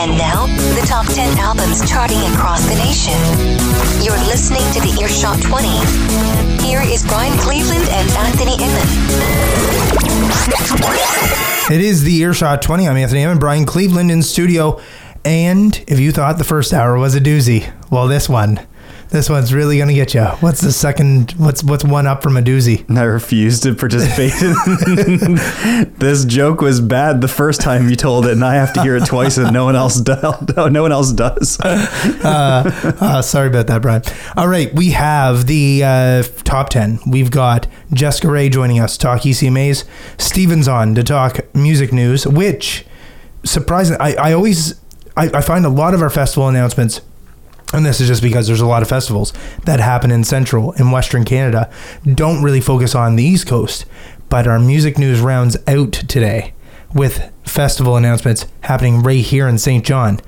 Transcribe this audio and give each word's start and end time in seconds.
And 0.00 0.16
now, 0.16 0.46
the 0.76 0.86
top 0.86 1.06
10 1.06 1.38
albums 1.38 1.90
charting 1.90 2.20
across 2.32 2.64
the 2.68 2.76
nation. 2.76 3.18
You're 4.00 4.16
listening 4.28 4.62
to 4.74 4.80
the 4.80 4.96
Earshot 5.02 5.42
20. 5.42 5.66
Here 6.64 6.80
is 6.82 7.04
Brian 7.04 7.36
Cleveland 7.40 7.82
and 7.90 8.08
Anthony 8.12 8.52
Enman. 8.58 8.86
It 11.72 11.80
is 11.80 12.04
the 12.04 12.14
Earshot 12.14 12.62
20. 12.62 12.86
I'm 12.86 12.96
Anthony 12.96 13.22
Enman, 13.22 13.40
Brian 13.40 13.66
Cleveland 13.66 14.12
in 14.12 14.22
studio. 14.22 14.80
And 15.24 15.82
if 15.88 15.98
you 15.98 16.12
thought 16.12 16.38
the 16.38 16.44
first 16.44 16.72
hour 16.72 16.96
was 16.96 17.16
a 17.16 17.20
doozy, 17.20 17.68
well, 17.90 18.06
this 18.06 18.28
one, 18.28 18.60
this 19.10 19.30
one's 19.30 19.54
really 19.54 19.78
gonna 19.78 19.94
get 19.94 20.14
you. 20.14 20.24
What's 20.40 20.60
the 20.60 20.72
second? 20.72 21.32
What's 21.32 21.64
what's 21.64 21.84
one 21.84 22.06
up 22.06 22.22
from 22.22 22.36
a 22.36 22.42
doozy? 22.42 22.84
I 22.96 23.04
refuse 23.04 23.60
to 23.60 23.74
participate. 23.74 24.32
this 25.98 26.24
joke 26.24 26.60
was 26.60 26.80
bad 26.80 27.20
the 27.20 27.28
first 27.28 27.60
time 27.60 27.88
you 27.88 27.96
told 27.96 28.26
it, 28.26 28.32
and 28.32 28.44
I 28.44 28.54
have 28.54 28.72
to 28.74 28.82
hear 28.82 28.96
it 28.96 29.06
twice, 29.06 29.38
and 29.38 29.52
no 29.52 29.64
one 29.64 29.76
else 29.76 30.00
does. 30.00 30.56
No 30.56 30.82
one 30.82 30.92
else 30.92 31.12
does. 31.12 31.58
Uh, 31.60 32.96
uh, 33.00 33.22
sorry 33.22 33.48
about 33.48 33.66
that, 33.68 33.82
Brian. 33.82 34.02
All 34.36 34.48
right, 34.48 34.72
we 34.74 34.90
have 34.90 35.46
the 35.46 35.82
uh, 35.84 36.22
top 36.44 36.68
ten. 36.68 36.98
We've 37.06 37.30
got 37.30 37.66
Jessica 37.92 38.28
Rhaye 38.28 38.50
joining 38.50 38.78
us, 38.80 38.92
to 38.94 38.98
talk 38.98 39.22
ECMAs. 39.22 39.84
Stephen's 40.18 40.68
on 40.68 40.94
to 40.94 41.02
talk 41.02 41.40
music 41.54 41.92
news, 41.92 42.26
which 42.26 42.84
surprising. 43.44 43.96
I, 44.00 44.14
I 44.14 44.32
always 44.32 44.78
I, 45.16 45.30
I 45.34 45.40
find 45.40 45.64
a 45.66 45.70
lot 45.70 45.94
of 45.94 46.02
our 46.02 46.10
festival 46.10 46.48
announcements 46.48 47.00
and 47.72 47.84
this 47.84 48.00
is 48.00 48.08
just 48.08 48.22
because 48.22 48.46
there's 48.46 48.60
a 48.60 48.66
lot 48.66 48.82
of 48.82 48.88
festivals 48.88 49.32
that 49.64 49.80
happen 49.80 50.10
in 50.10 50.24
central 50.24 50.72
and 50.72 50.90
western 50.92 51.24
Canada, 51.24 51.70
don't 52.14 52.42
really 52.42 52.60
focus 52.60 52.94
on 52.94 53.16
the 53.16 53.24
East 53.24 53.46
Coast. 53.46 53.84
But 54.28 54.46
our 54.46 54.58
music 54.58 54.98
news 54.98 55.20
rounds 55.20 55.56
out 55.66 55.92
today 55.92 56.54
with 56.94 57.30
festival 57.44 57.96
announcements 57.96 58.46
happening 58.62 59.02
right 59.02 59.24
here 59.24 59.46
in 59.48 59.58
St. 59.58 59.84
John, 59.84 60.20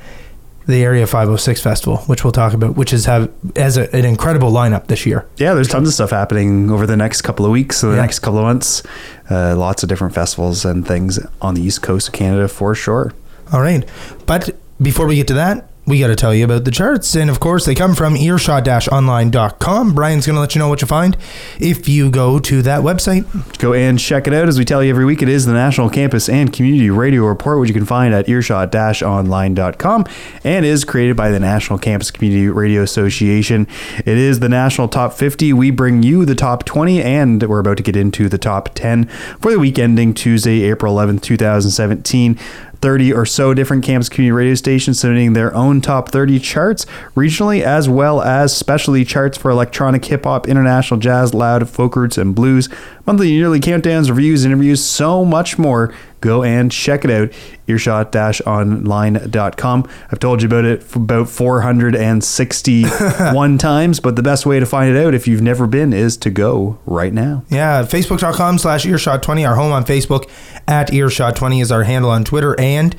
the 0.67 0.85
Area 0.85 1.07
506 1.07 1.61
Festival, 1.63 1.99
which 2.07 2.23
we'll 2.23 2.33
talk 2.33 2.53
about, 2.53 2.77
which 2.77 2.93
is 2.93 3.07
have 3.07 3.31
as 3.57 3.77
a, 3.77 3.95
an 3.97 4.05
incredible 4.05 4.53
lineup 4.53 4.87
this 4.87 5.05
year. 5.07 5.27
Yeah, 5.37 5.55
there's 5.55 5.69
tons 5.69 5.89
of 5.89 5.95
stuff 5.95 6.11
happening 6.11 6.71
over 6.71 6.87
the 6.87 6.97
next 6.97 7.23
couple 7.23 7.45
of 7.47 7.51
weeks, 7.53 7.79
so 7.79 7.91
the 7.91 7.97
Yeah. 7.97 8.03
next 8.03 8.19
couple 8.21 8.39
of 8.39 8.45
months. 8.45 8.83
Uh, 9.31 9.57
lots 9.57 9.83
of 9.83 9.89
different 9.89 10.15
festivals 10.15 10.65
and 10.65 10.87
things 10.87 11.19
on 11.41 11.55
the 11.55 11.63
east 11.63 11.83
coast 11.83 12.09
of 12.09 12.15
Canada 12.15 12.47
for 12.49 12.75
sure. 12.75 13.13
All 13.53 13.61
right. 13.63 13.89
But 14.27 14.51
before 14.81 15.07
we 15.07 15.17
get 15.17 15.27
to 15.29 15.35
that, 15.35 15.70
we 15.87 15.99
got 15.99 16.09
to 16.09 16.17
tell 16.17 16.35
you 16.35 16.45
about 16.45 16.65
the 16.65 16.71
charts. 16.71 17.17
And 17.17 17.29
of 17.31 17.41
course, 17.41 17.65
they 17.67 17.75
come 17.75 17.95
from 17.95 18.17
earshot-online.com. 18.17 19.95
Brian's 19.95 20.27
going 20.27 20.35
to 20.35 20.41
let 20.41 20.55
you 20.55 20.59
know 20.61 20.69
what 20.69 20.81
you 20.83 20.87
find 20.87 21.17
if 21.59 21.89
you 21.89 22.11
go 22.11 22.39
to 22.39 22.63
that 22.63 22.83
website. 22.83 23.59
Go 23.59 23.73
and 23.73 23.99
check 23.99 24.27
it 24.27 24.35
out. 24.35 24.47
As 24.47 24.59
we 24.59 24.65
tell 24.65 24.85
you 24.85 24.91
every 24.91 25.05
week, 25.05 25.23
it 25.23 25.29
is 25.29 25.47
the 25.47 25.53
National 25.53 25.91
Campus 25.91 26.29
and 26.29 26.53
Community 26.53 26.91
Radio 26.91 27.25
Report, 27.25 27.59
which 27.59 27.69
you 27.69 27.75
can 27.75 27.87
find 27.87 28.15
at 28.15 28.29
earshot-online.com 28.29 30.07
and 30.45 30.65
is 30.65 30.85
created 30.85 31.17
by 31.17 31.31
the 31.31 31.41
National 31.41 31.79
Campus 31.79 32.11
Community 32.11 32.49
Radio 32.49 32.83
Association. 32.83 33.67
It 33.99 34.19
is 34.19 34.41
the 34.41 34.49
National 34.49 34.87
Top 34.87 35.13
50. 35.15 35.53
We 35.55 35.71
bring 35.71 36.03
you 36.03 36.25
the 36.25 36.35
top 36.35 36.65
20, 36.65 37.03
and 37.03 37.43
we're 37.43 37.59
about 37.59 37.79
to 37.79 37.83
get 37.83 37.97
into 37.97 38.29
the 38.29 38.39
top 38.39 38.75
10 38.75 39.07
for 39.41 39.51
the 39.51 39.59
week 39.59 39.79
ending 39.79 40.15
Tuesday, 40.15 40.63
April 40.63 40.95
11th, 40.95 41.23
2017. 41.23 42.39
30 42.81 43.13
or 43.13 43.27
so 43.27 43.55
different 43.55 43.85
campus 43.85 44.09
community 44.09 44.33
radio 44.33 44.55
stations 44.55 45.01
submitting 45.01 45.35
their 45.35 45.55
own 45.55 45.81
top 45.81 46.11
30 46.11 46.39
charts 46.39 46.87
regionally 47.15 47.63
as 47.63 47.89
well 47.89 48.23
as 48.23 48.57
specialty 48.57 49.05
charts 49.05 49.37
for 49.37 49.51
electronic 49.51 50.05
hip 50.05 50.25
hop, 50.25 50.49
international 50.49 50.99
jazz, 50.99 51.35
loud, 51.35 51.69
folk 51.69 51.97
roots, 51.97 52.19
and 52.19 52.35
blues. 52.35 52.69
Monthly 53.11 53.33
yearly 53.33 53.59
countdowns, 53.59 54.09
reviews, 54.09 54.45
interviews, 54.45 54.85
so 54.85 55.25
much 55.25 55.59
more. 55.59 55.93
Go 56.21 56.45
and 56.45 56.71
check 56.71 57.05
it 57.05 57.11
out, 57.11 57.33
earshot-online.com. 57.67 59.89
I've 60.13 60.21
told 60.21 60.43
you 60.43 60.47
about 60.47 60.65
it 60.65 60.95
about 60.95 61.29
461 61.29 63.59
times, 63.59 63.99
but 63.99 64.15
the 64.15 64.23
best 64.23 64.47
way 64.47 64.61
to 64.61 64.67
find 64.67 64.95
it 64.95 65.05
out 65.05 65.13
if 65.13 65.27
you've 65.27 65.43
never 65.43 65.67
been 65.67 65.93
is 65.93 66.17
to 66.19 66.31
go 66.31 66.79
right 66.87 67.13
now. 67.13 67.43
Yeah, 67.49 67.83
facebook.com 67.83 68.59
slash 68.59 68.85
earshot20, 68.85 69.49
our 69.49 69.57
home 69.57 69.73
on 69.73 69.85
Facebook. 69.85 70.31
At 70.69 70.93
earshot20 70.93 71.63
is 71.63 71.73
our 71.73 71.83
handle 71.83 72.13
on 72.13 72.23
Twitter. 72.23 72.55
And 72.61 72.95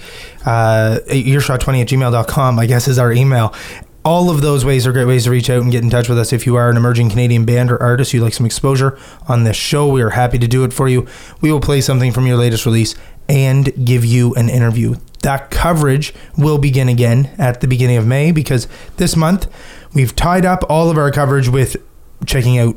uh, 0.46 1.00
earshot20 1.08 1.84
at 1.84 1.88
gmail.com, 1.88 2.60
I 2.60 2.66
guess, 2.66 2.90
is 2.90 3.00
our 3.00 3.14
email. 3.14 3.56
All 4.04 4.32
of 4.32 4.42
those 4.42 4.66
ways 4.66 4.88
are 4.88 4.92
great 4.92 5.06
ways 5.06 5.26
to 5.26 5.32
reach 5.32 5.50
out 5.50 5.62
and 5.62 5.72
get 5.72 5.84
in 5.84 5.92
touch 5.92 6.10
with 6.10 6.18
us. 6.18 6.34
If 6.34 6.48
you 6.48 6.56
are 6.56 6.72
an 6.72 6.78
emerging 6.78 7.12
Canadian 7.12 7.46
band 7.46 7.70
or 7.70 7.80
artist, 7.82 8.14
you'd 8.14 8.24
like 8.24 8.34
some 8.34 8.48
exposure 8.48 8.98
on 9.28 9.44
this 9.44 9.56
show, 9.56 9.88
we 9.88 10.02
are 10.02 10.10
happy 10.12 10.40
to 10.40 10.48
do 10.48 10.64
it 10.64 10.74
for 10.74 10.90
you. 10.90 11.06
We 11.40 11.52
will 11.52 11.60
play 11.60 11.82
something 11.82 12.12
from 12.12 12.26
your 12.26 12.38
latest 12.38 12.66
release 12.66 12.96
and 13.30 13.86
give 13.86 14.04
you 14.04 14.34
an 14.34 14.50
interview. 14.50 14.96
That 15.22 15.52
coverage 15.52 16.16
will 16.36 16.58
begin 16.58 16.90
again 16.90 17.30
at 17.38 17.62
the 17.62 17.68
beginning 17.68 17.98
of 17.98 18.08
May 18.08 18.32
because 18.32 18.68
this 18.98 19.16
month 19.16 19.48
we've 19.94 20.16
tied 20.16 20.46
up 20.46 20.64
all 20.68 20.90
of 20.90 20.98
our 20.98 21.12
coverage 21.12 21.48
with 21.48 21.78
checking 22.26 22.58
out 22.58 22.76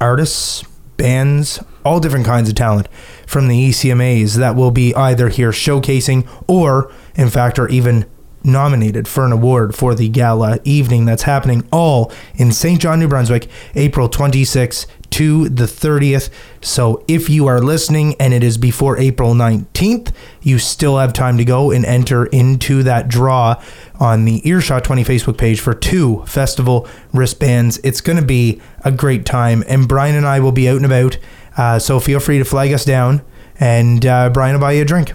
artists, 0.00 0.64
bands, 0.96 1.62
all 1.84 2.00
different 2.00 2.26
kinds 2.26 2.48
of 2.48 2.56
talent 2.56 2.88
from 3.26 3.46
the 3.46 3.70
ECMAs 3.70 4.34
that 4.34 4.56
will 4.56 4.72
be 4.72 4.92
either 4.96 5.28
here 5.28 5.52
showcasing 5.52 6.28
or, 6.48 6.92
in 7.14 7.30
fact, 7.30 7.60
are 7.60 7.68
even 7.68 8.06
nominated 8.44 9.08
for 9.08 9.24
an 9.24 9.32
award 9.32 9.74
for 9.74 9.94
the 9.94 10.08
gala 10.08 10.58
evening 10.64 11.04
that's 11.04 11.22
happening 11.22 11.66
all 11.72 12.12
in 12.34 12.52
St. 12.52 12.80
John, 12.80 13.00
New 13.00 13.08
Brunswick, 13.08 13.48
April 13.74 14.08
26th 14.08 14.86
to 15.10 15.48
the 15.48 15.64
30th. 15.64 16.30
So 16.60 17.04
if 17.08 17.28
you 17.28 17.46
are 17.46 17.60
listening 17.60 18.14
and 18.20 18.34
it 18.34 18.44
is 18.44 18.58
before 18.58 18.98
April 18.98 19.34
19th, 19.34 20.12
you 20.42 20.58
still 20.58 20.98
have 20.98 21.12
time 21.12 21.38
to 21.38 21.44
go 21.44 21.70
and 21.70 21.84
enter 21.84 22.26
into 22.26 22.82
that 22.82 23.08
draw 23.08 23.62
on 23.98 24.24
the 24.24 24.46
Earshot 24.48 24.84
20 24.84 25.04
Facebook 25.04 25.38
page 25.38 25.60
for 25.60 25.74
two 25.74 26.24
festival 26.26 26.86
wristbands. 27.12 27.78
It's 27.82 28.00
going 28.00 28.18
to 28.18 28.24
be 28.24 28.60
a 28.84 28.92
great 28.92 29.24
time, 29.24 29.64
and 29.66 29.88
Brian 29.88 30.14
and 30.14 30.26
I 30.26 30.40
will 30.40 30.52
be 30.52 30.68
out 30.68 30.76
and 30.76 30.86
about. 30.86 31.18
Uh, 31.56 31.78
so 31.78 31.98
feel 31.98 32.20
free 32.20 32.38
to 32.38 32.44
flag 32.44 32.72
us 32.72 32.84
down, 32.84 33.22
and 33.58 34.04
uh, 34.06 34.30
Brian 34.30 34.54
will 34.54 34.60
buy 34.60 34.72
you 34.72 34.82
a 34.82 34.84
drink. 34.84 35.12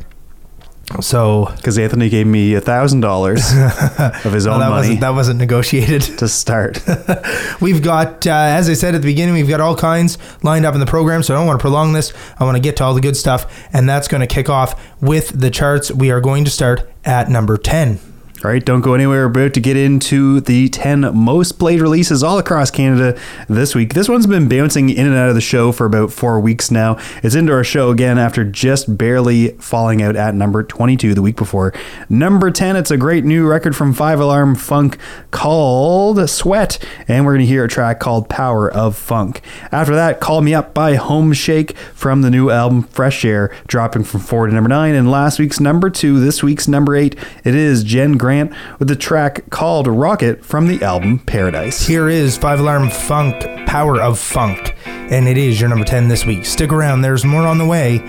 So 1.01 1.51
Because 1.55 1.77
Anthony 1.77 2.09
gave 2.09 2.27
me 2.27 2.53
a 2.55 2.61
thousand 2.61 3.01
dollars 3.01 3.41
of 4.23 4.31
his 4.33 4.47
own 4.47 4.59
that 4.59 4.69
money 4.69 4.87
wasn't 4.89 4.99
that 5.01 5.09
wasn't 5.13 5.39
negotiated. 5.39 6.01
to 6.19 6.27
start. 6.27 6.81
We've 7.61 7.81
got, 7.81 8.25
uh, 8.27 8.31
as 8.31 8.69
I 8.69 8.73
said 8.73 8.95
at 8.95 9.01
the 9.01 9.07
beginning, 9.07 9.33
we've 9.35 9.47
got 9.47 9.61
all 9.61 9.75
kinds 9.75 10.17
lined 10.43 10.65
up 10.65 10.73
in 10.73 10.79
the 10.79 10.85
program. 10.85 11.23
So 11.23 11.33
I 11.33 11.37
don't 11.37 11.47
want 11.47 11.59
to 11.59 11.61
prolong 11.61 11.93
this. 11.93 12.13
I 12.39 12.43
want 12.43 12.57
to 12.57 12.61
get 12.61 12.77
to 12.77 12.83
all 12.83 12.93
the 12.93 13.01
good 13.01 13.15
stuff, 13.17 13.67
and 13.73 13.87
that's 13.87 14.07
going 14.07 14.21
to 14.21 14.27
kick 14.27 14.49
off 14.49 14.79
with 15.01 15.29
the 15.39 15.49
charts. 15.49 15.91
We 15.91 16.11
are 16.11 16.21
going 16.21 16.45
to 16.45 16.51
start 16.51 16.89
at 17.05 17.29
number 17.29 17.57
ten. 17.57 17.99
All 18.43 18.51
right, 18.51 18.63
don't 18.63 18.81
go 18.81 18.93
anywhere. 18.93 19.29
We're 19.29 19.43
about 19.43 19.53
to 19.53 19.61
get 19.61 19.77
into 19.77 20.41
the 20.41 20.67
10 20.67 21.15
most 21.15 21.53
played 21.53 21.79
releases 21.79 22.23
all 22.23 22.37
across 22.37 22.69
Canada 22.69 23.17
this 23.47 23.73
week. 23.73 23.93
This 23.93 24.09
one's 24.09 24.27
been 24.27 24.49
bouncing 24.49 24.89
in 24.89 25.07
and 25.07 25.15
out 25.15 25.29
of 25.29 25.35
the 25.35 25.39
show 25.39 25.71
for 25.71 25.85
about 25.85 26.11
four 26.11 26.41
weeks 26.41 26.69
now. 26.69 26.97
It's 27.23 27.35
into 27.35 27.53
our 27.53 27.63
show 27.63 27.89
again 27.89 28.17
after 28.17 28.43
just 28.43 28.97
barely 28.97 29.51
falling 29.59 30.01
out 30.01 30.17
at 30.17 30.35
number 30.35 30.61
22 30.61 31.13
the 31.13 31.21
week 31.21 31.37
before. 31.37 31.73
Number 32.09 32.51
10, 32.51 32.75
it's 32.75 32.91
a 32.91 32.97
great 32.97 33.23
new 33.23 33.47
record 33.47 33.77
from 33.77 33.93
Five 33.93 34.19
Alarm 34.19 34.55
Funk 34.55 34.97
called 35.31 36.29
Sweat, 36.29 36.79
and 37.07 37.25
we're 37.25 37.35
going 37.35 37.45
to 37.45 37.49
hear 37.49 37.63
a 37.63 37.69
track 37.69 38.01
called 38.01 38.27
Power 38.27 38.69
of 38.69 38.97
Funk. 38.97 39.39
After 39.71 39.95
that, 39.95 40.19
Call 40.19 40.41
Me 40.41 40.53
Up 40.53 40.73
by 40.73 40.95
Home 40.95 41.31
Shake 41.31 41.77
from 41.77 42.23
the 42.23 42.29
new 42.29 42.49
album 42.49 42.83
Fresh 42.83 43.23
Air, 43.23 43.55
dropping 43.67 44.03
from 44.03 44.19
four 44.19 44.47
to 44.47 44.53
number 44.53 44.67
nine. 44.67 44.95
And 44.95 45.09
last 45.09 45.39
week's 45.39 45.61
number 45.61 45.89
two, 45.89 46.19
this 46.19 46.43
week's 46.43 46.67
number 46.67 46.93
eight, 46.93 47.15
it 47.45 47.55
is 47.55 47.85
Jen 47.85 48.17
Grant 48.17 48.32
with 48.41 48.87
the 48.87 48.95
track 48.95 49.49
called 49.49 49.87
Rocket 49.87 50.43
from 50.43 50.67
the 50.67 50.83
album 50.83 51.19
Paradise. 51.19 51.85
Here 51.85 52.09
is 52.09 52.37
Five 52.37 52.59
Alarm 52.59 52.89
Funk, 52.89 53.43
Power 53.67 54.01
of 54.01 54.19
Funk, 54.19 54.75
and 54.85 55.27
it 55.27 55.37
is 55.37 55.59
your 55.59 55.69
number 55.69 55.85
10 55.85 56.07
this 56.07 56.25
week. 56.25 56.45
Stick 56.45 56.71
around, 56.71 57.01
there's 57.01 57.23
more 57.23 57.47
on 57.47 57.57
the 57.57 57.65
way. 57.65 57.99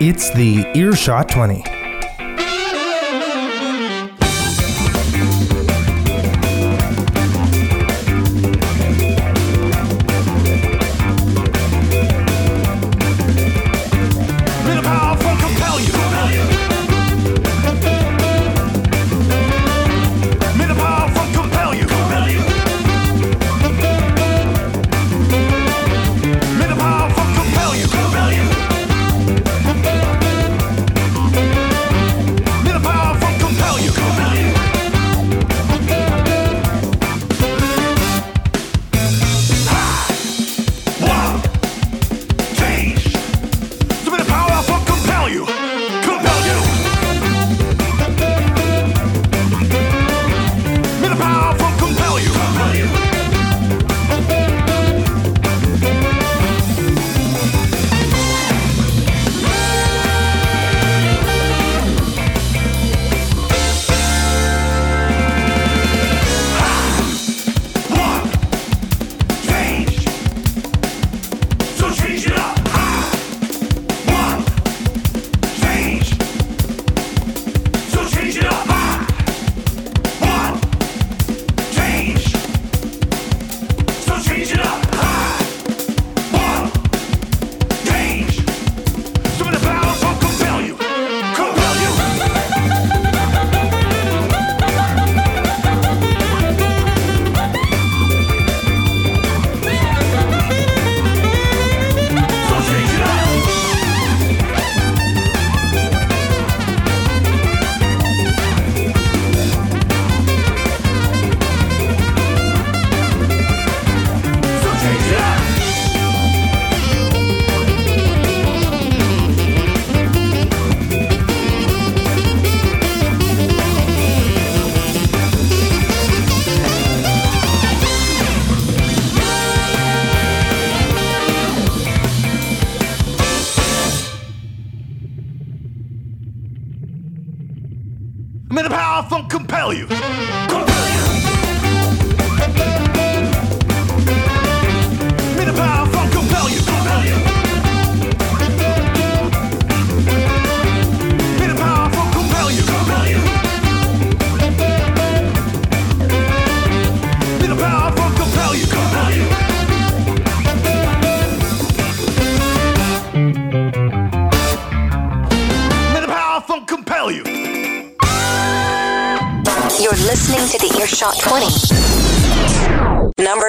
It's 0.00 0.30
the 0.34 0.66
Earshot 0.74 1.28
20. 1.28 1.91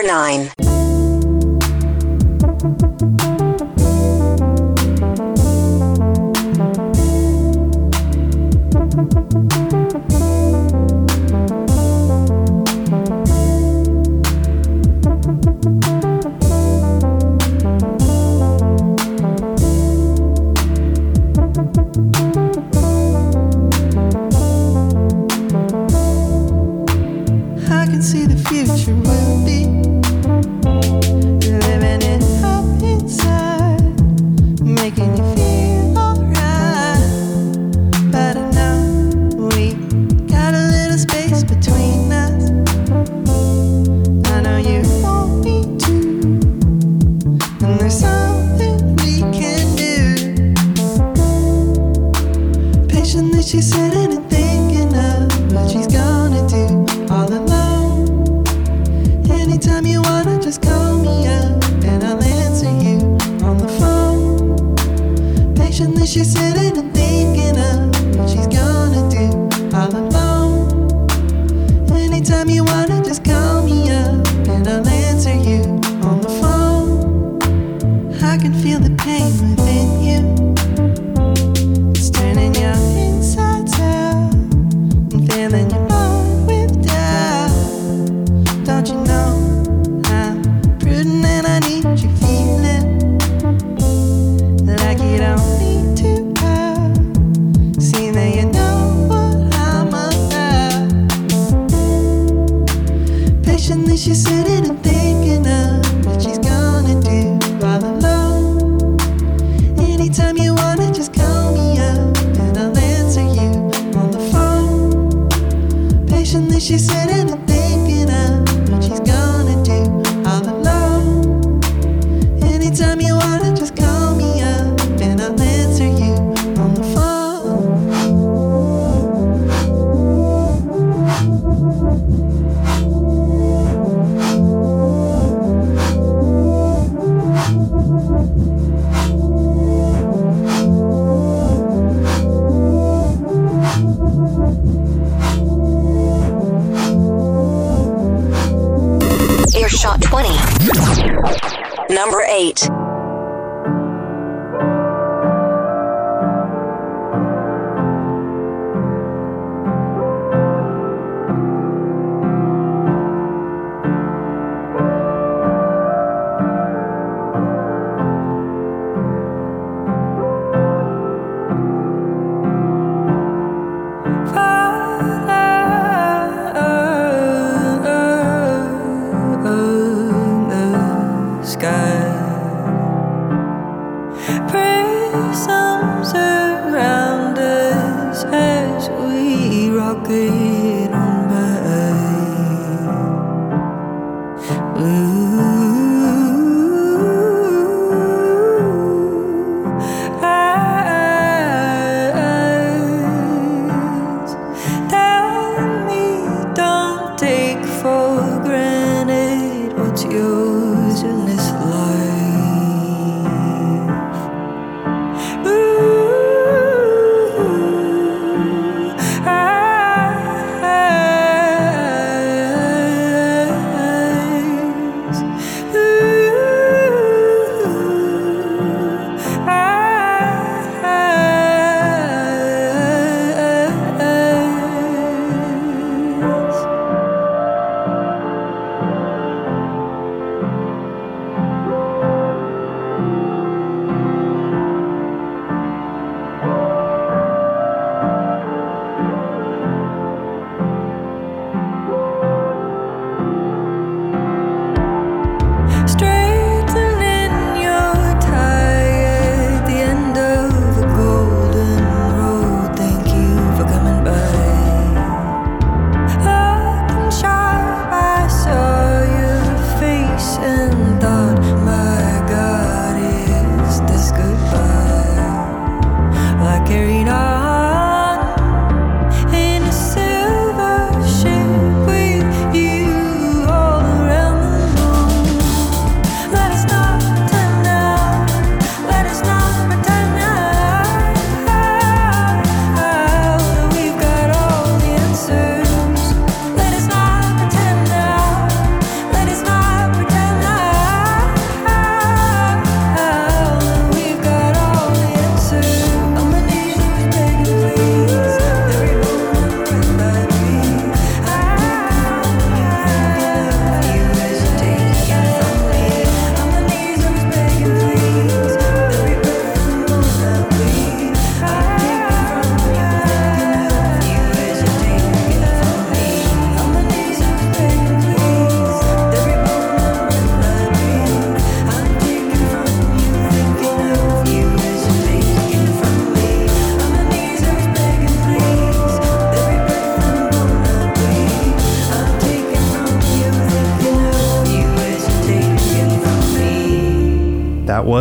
9. 0.04 0.53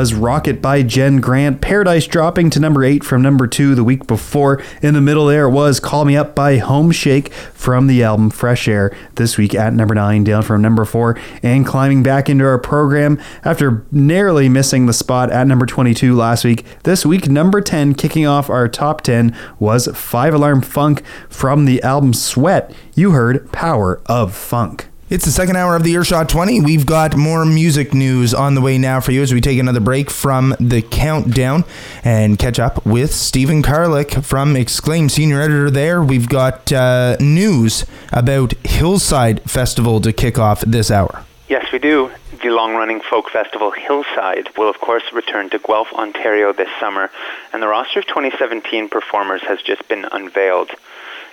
Was 0.02 0.14
Rocket 0.14 0.61
by 0.61 0.82
Jen 0.82 1.21
Grant. 1.21 1.61
Paradise 1.61 2.09
dropping 2.09 2.50
to 2.50 2.59
number 2.59 2.82
eight 2.82 3.04
from 3.04 3.23
number 3.23 3.47
two 3.47 3.76
the 3.76 3.85
week 3.85 4.04
before. 4.09 4.61
In 4.82 4.94
the 4.94 5.00
middle 5.00 5.26
there 5.26 5.49
was 5.49 5.78
Call 5.78 6.04
Me 6.04 6.16
Up 6.16 6.35
by 6.35 6.56
Home 6.56 6.90
Shake 6.90 7.32
from 7.32 7.87
the 7.87 8.02
album 8.02 8.28
Fresh 8.28 8.66
Air 8.66 8.92
this 9.14 9.38
week 9.38 9.54
at 9.54 9.73
number 9.75 9.94
nine, 9.94 10.25
down 10.25 10.42
from 10.42 10.61
number 10.61 10.85
four, 10.85 11.16
and 11.40 11.64
climbing 11.64 12.02
back 12.02 12.28
into 12.28 12.44
our 12.44 12.59
program 12.59 13.16
after 13.44 13.87
narrowly 13.92 14.49
missing 14.49 14.87
the 14.87 14.92
spot 14.92 15.30
at 15.30 15.47
number 15.47 15.66
22 15.66 16.16
last 16.16 16.44
week. 16.44 16.64
This 16.82 17.06
week, 17.06 17.28
number 17.28 17.61
10, 17.61 17.94
kicking 17.94 18.26
off 18.26 18.50
our 18.50 18.66
top 18.66 19.02
10, 19.02 19.32
was 19.61 19.87
Five 19.94 20.35
Alarm 20.35 20.62
Funk 20.62 21.04
from 21.28 21.64
the 21.64 21.80
album 21.85 22.12
Sweat. 22.12 22.75
You 22.97 23.12
heard 23.12 23.52
Power 23.52 24.00
of 24.06 24.35
Funk. 24.35 24.88
It's 25.12 25.26
the 25.26 25.31
second 25.31 25.57
hour 25.57 25.76
of 25.76 25.83
the 25.83 25.92
Earshot 25.92 26.31
20. 26.31 26.62
We've 26.62 26.87
got 26.87 27.19
more 27.19 27.45
music 27.45 27.92
news 27.92 28.33
on 28.33 28.54
the 28.54 28.62
way 28.62 28.78
now 28.78 28.99
for 28.99 29.12
you 29.12 29.21
as 29.21 29.31
we 29.31 29.42
take 29.42 29.59
another 29.59 29.78
break 29.78 30.09
from 30.09 30.57
the 30.59 30.81
countdown 30.81 31.66
and 32.02 32.38
catch 32.38 32.59
up 32.59 32.87
with 32.87 33.12
Stephen 33.12 33.62
Carlick 33.62 34.25
from 34.25 34.57
Exclaim, 34.57 35.11
senior 35.11 35.42
editor 35.42 35.71
there. 35.71 36.02
We've 36.02 36.31
got 36.31 36.73
uh, 36.73 37.19
news 37.21 37.85
about 38.11 38.54
Hillside 38.64 39.42
Festival 39.42 40.00
to 40.00 40.14
kick 40.14 40.38
off 40.38 40.62
this 40.62 40.90
hour. 40.90 41.26
Yes, 41.47 41.71
we 41.71 41.78
do. 41.78 42.11
The 42.42 42.49
long 42.49 42.75
running 42.75 43.02
folk 43.02 43.28
festival 43.28 43.71
Hillside 43.71 44.49
will, 44.57 44.71
of 44.71 44.81
course, 44.81 45.02
return 45.12 45.50
to 45.50 45.59
Guelph, 45.59 45.92
Ontario 45.92 46.54
this 46.54 46.71
summer, 46.81 47.11
and 47.52 47.62
the 47.62 47.69
roster 47.69 47.99
of 47.99 48.07
2017 48.07 48.88
performers 48.88 49.42
has 49.42 49.61
just 49.61 49.87
been 49.88 50.07
unveiled. 50.11 50.71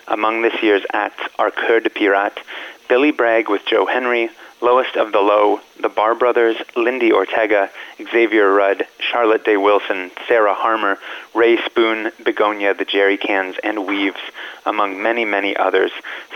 Among 0.10 0.42
this 0.42 0.64
year's 0.64 0.84
acts 0.92 1.22
are 1.38 1.52
Coeur 1.52 1.82
de 1.82 1.90
Pirate, 1.92 2.40
Billy 2.88 3.12
Bragg 3.12 3.48
with 3.48 3.64
Joe 3.68 3.86
Henry, 3.86 4.32
Lowest 4.60 4.98
of 4.98 5.12
the 5.12 5.20
Low, 5.20 5.62
the 5.80 5.88
Barr 5.88 6.16
Brothers, 6.16 6.58
Lindi 6.76 7.14
Ortega, 7.14 7.70
Xavier 8.12 8.52
Rudd, 8.52 8.88
Charlotte 9.00 9.46
Day 9.46 9.56
Wilson, 9.56 10.10
Sarah 10.28 10.56
Harmer, 10.56 10.98
Rae 11.36 11.58
Spoon, 11.64 12.12
Begonia, 12.26 12.74
the 12.74 12.86
Jerry 12.86 13.18
Cans, 13.18 13.56
and 13.64 13.86
Weaves, 13.86 14.20
among 14.66 15.02
many, 15.02 15.26
many 15.26 15.56
others. 15.56 15.92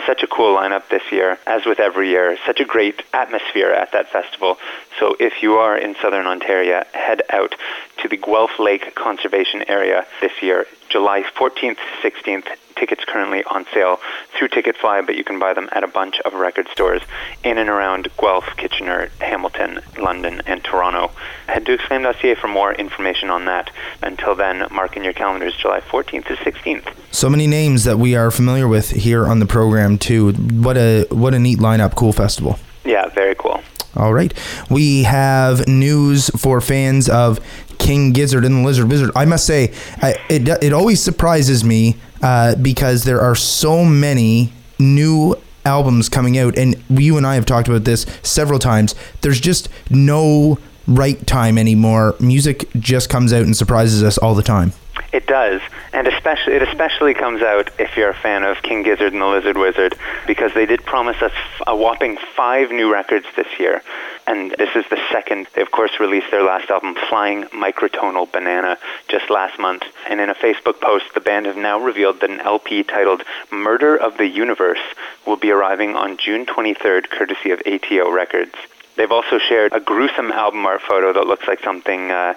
Such 0.06 0.22
a 0.22 0.28
cool 0.28 0.56
lineup 0.56 0.88
this 0.90 1.12
year, 1.12 1.40
as 1.48 1.66
with 1.66 1.80
every 1.80 2.10
year. 2.10 2.38
Such 2.46 2.60
a 2.60 2.66
great 2.66 3.02
atmosphere 3.12 3.72
at 3.72 3.92
that 3.92 4.10
festival. 4.10 4.58
So 5.00 5.18
if 5.20 5.42
you 5.42 5.56
are 5.56 5.76
in 5.76 5.96
southern 6.02 6.28
Ontario, 6.28 6.84
head 6.94 7.24
out 7.32 7.56
to 8.04 8.08
the 8.08 8.18
Guelph 8.18 8.60
Lake 8.60 8.94
Conservation 8.96 9.64
Area 9.68 10.06
this 10.22 10.42
year, 10.42 10.68
July 10.94 11.24
14th, 11.24 11.80
16th. 12.04 12.46
Tickets 12.76 13.04
currently 13.04 13.44
on 13.46 13.66
sale 13.74 14.00
through 14.38 14.50
Ticketfly, 14.50 15.06
but 15.08 15.16
you 15.16 15.24
can 15.24 15.40
buy 15.40 15.54
them 15.56 15.68
at 15.72 15.84
a 15.84 15.88
bunch 15.88 16.20
of 16.20 16.34
record 16.36 16.68
stores 16.72 17.02
in 17.44 17.58
and 17.58 17.68
around 17.68 18.10
Guelph, 18.20 18.46
Kitchener, 18.58 19.10
Hamilton, 19.20 19.80
London, 19.98 20.44
and 20.46 20.64
Toronto. 20.64 21.12
Head 21.48 21.66
to 21.66 21.74
exclaim.ca 21.74 22.36
for 22.36 22.48
more 22.48 22.74
information 22.74 23.32
on 23.32 23.46
that. 23.46 23.72
Until 24.04 24.36
then, 24.36 24.68
mark 24.70 24.96
in 24.96 25.04
your 25.04 25.14
calendars 25.14 25.56
July 25.56 25.80
14th 25.80 26.26
to 26.26 26.36
16th. 26.36 26.94
So 27.12 27.28
many 27.28 27.48
names 27.48 27.86
that 27.86 27.98
we 27.98 28.16
are 28.16 28.30
familiar 28.30 28.68
with 28.68 28.92
here 28.92 29.26
on 29.26 29.40
the 29.40 29.48
program 29.48 29.98
too. 29.98 30.34
What 30.34 30.78
a 30.78 31.08
what 31.10 31.34
a 31.34 31.40
neat 31.40 31.58
lineup, 31.58 31.96
cool 31.96 32.14
festival. 32.14 32.60
Yeah, 32.86 33.08
very 33.10 33.36
cool. 33.36 33.62
All 33.96 34.14
right. 34.14 34.34
We 34.70 35.04
have 35.04 35.68
news 35.68 36.30
for 36.32 36.62
fans 36.62 37.08
of 37.08 37.40
King 37.78 38.12
Gizzard 38.12 38.44
and 38.44 38.58
the 38.58 38.62
Lizard 38.68 38.90
Wizard. 38.90 39.12
I 39.16 39.26
must 39.26 39.46
say, 39.46 39.74
I, 40.02 40.16
it, 40.30 40.48
it 40.64 40.74
always 40.74 41.02
surprises 41.02 41.64
me 41.64 41.98
uh, 42.22 42.56
because 42.56 43.04
there 43.04 43.22
are 43.22 43.36
so 43.36 43.86
many 43.86 44.52
new 44.80 45.36
albums 45.66 46.10
coming 46.10 46.38
out. 46.38 46.58
And 46.58 46.82
you 46.90 47.18
and 47.18 47.28
I 47.28 47.36
have 47.36 47.46
talked 47.46 47.68
about 47.68 47.84
this 47.84 48.06
several 48.24 48.60
times. 48.60 48.96
There's 49.22 49.40
just 49.40 49.70
no 49.90 50.58
right 50.88 51.26
time 51.28 51.58
anymore. 51.58 52.16
Music 52.20 52.70
just 52.80 53.10
comes 53.10 53.32
out 53.32 53.44
and 53.44 53.56
surprises 53.56 54.04
us 54.04 54.18
all 54.18 54.36
the 54.36 54.44
time. 54.44 54.74
It 55.12 55.28
does, 55.28 55.62
and 55.94 56.08
especially 56.08 56.54
it 56.54 56.64
especially 56.64 57.14
comes 57.14 57.42
out 57.42 57.70
if 57.80 57.96
you're 57.96 58.10
a 58.10 58.16
fan 58.16 58.44
of 58.44 58.62
King 58.62 58.84
Gizzard 58.84 59.14
and 59.14 59.22
the 59.22 59.28
Lizard 59.28 59.58
Wizard, 59.58 59.96
because 60.28 60.54
they 60.54 60.66
did 60.66 60.84
promise 60.84 61.22
us 61.22 61.32
a 61.66 61.76
whopping 61.76 62.18
five 62.36 62.72
new 62.72 62.92
records 62.92 63.26
this 63.36 63.48
year, 63.60 63.82
and 64.28 64.52
this 64.58 64.76
is 64.76 64.86
the 64.90 65.00
second. 65.12 65.48
They 65.54 65.62
of 65.62 65.72
course 65.72 66.00
released 66.00 66.32
their 66.32 66.44
last 66.44 66.70
album, 66.70 66.96
Flying 67.10 67.44
Microtonal 67.46 68.32
Banana, 68.32 68.78
just 69.08 69.30
last 69.30 69.60
month, 69.60 69.84
and 70.10 70.20
in 70.20 70.30
a 70.30 70.36
Facebook 70.36 70.82
post, 70.82 71.06
the 71.14 71.22
band 71.22 71.46
have 71.46 71.58
now 71.58 71.80
revealed 71.80 72.20
that 72.22 72.30
an 72.30 72.42
LP 72.42 72.84
titled 72.84 73.24
Murder 73.52 73.96
of 73.96 74.18
the 74.18 74.28
Universe 74.28 74.82
will 75.28 75.38
be 75.38 75.52
arriving 75.52 75.96
on 75.96 76.18
June 76.18 76.46
23rd, 76.46 77.10
courtesy 77.10 77.52
of 77.52 77.62
ATO 77.66 78.10
Records. 78.12 78.56
They've 78.96 79.12
also 79.12 79.40
shared 79.40 79.74
a 79.74 79.80
gruesome 79.80 80.32
album 80.32 80.66
art 80.66 80.82
photo 80.82 81.14
that 81.14 81.26
looks 81.26 81.48
like 81.48 81.62
something 81.64 82.12
uh, 82.12 82.36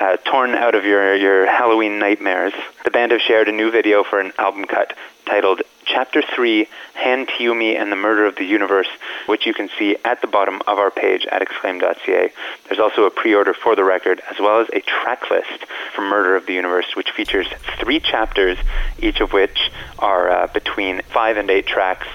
uh, 0.00 0.16
torn 0.18 0.54
out 0.54 0.74
of 0.74 0.84
your, 0.84 1.14
your 1.16 1.46
Halloween 1.46 1.98
nightmares. 1.98 2.52
The 2.84 2.90
band 2.90 3.12
have 3.12 3.20
shared 3.20 3.48
a 3.48 3.52
new 3.52 3.70
video 3.70 4.04
for 4.04 4.20
an 4.20 4.32
album 4.38 4.64
cut 4.64 4.94
titled 5.26 5.62
Chapter 5.84 6.22
3 6.22 6.68
Han-Tyumi 6.94 7.76
and 7.76 7.90
the 7.90 7.96
Murder 7.96 8.26
of 8.26 8.36
the 8.36 8.44
Universe, 8.44 8.88
which 9.26 9.46
you 9.46 9.52
can 9.52 9.68
see 9.78 9.96
at 10.04 10.20
the 10.20 10.26
bottom 10.26 10.62
of 10.66 10.78
our 10.78 10.90
page 10.90 11.26
at 11.26 11.42
exclaim.ca. 11.42 12.32
There's 12.68 12.78
also 12.78 13.04
a 13.04 13.10
pre 13.10 13.34
order 13.34 13.52
for 13.52 13.74
the 13.74 13.84
record, 13.84 14.20
as 14.30 14.38
well 14.38 14.60
as 14.60 14.68
a 14.72 14.80
track 14.80 15.30
list 15.30 15.66
for 15.94 16.02
Murder 16.02 16.36
of 16.36 16.46
the 16.46 16.54
Universe, 16.54 16.94
which 16.94 17.10
features 17.10 17.46
three 17.80 18.00
chapters, 18.00 18.58
each 19.00 19.20
of 19.20 19.32
which 19.32 19.70
are 19.98 20.30
uh, 20.30 20.46
between 20.48 21.02
five 21.12 21.36
and 21.36 21.50
eight 21.50 21.66
tracks 21.66 22.06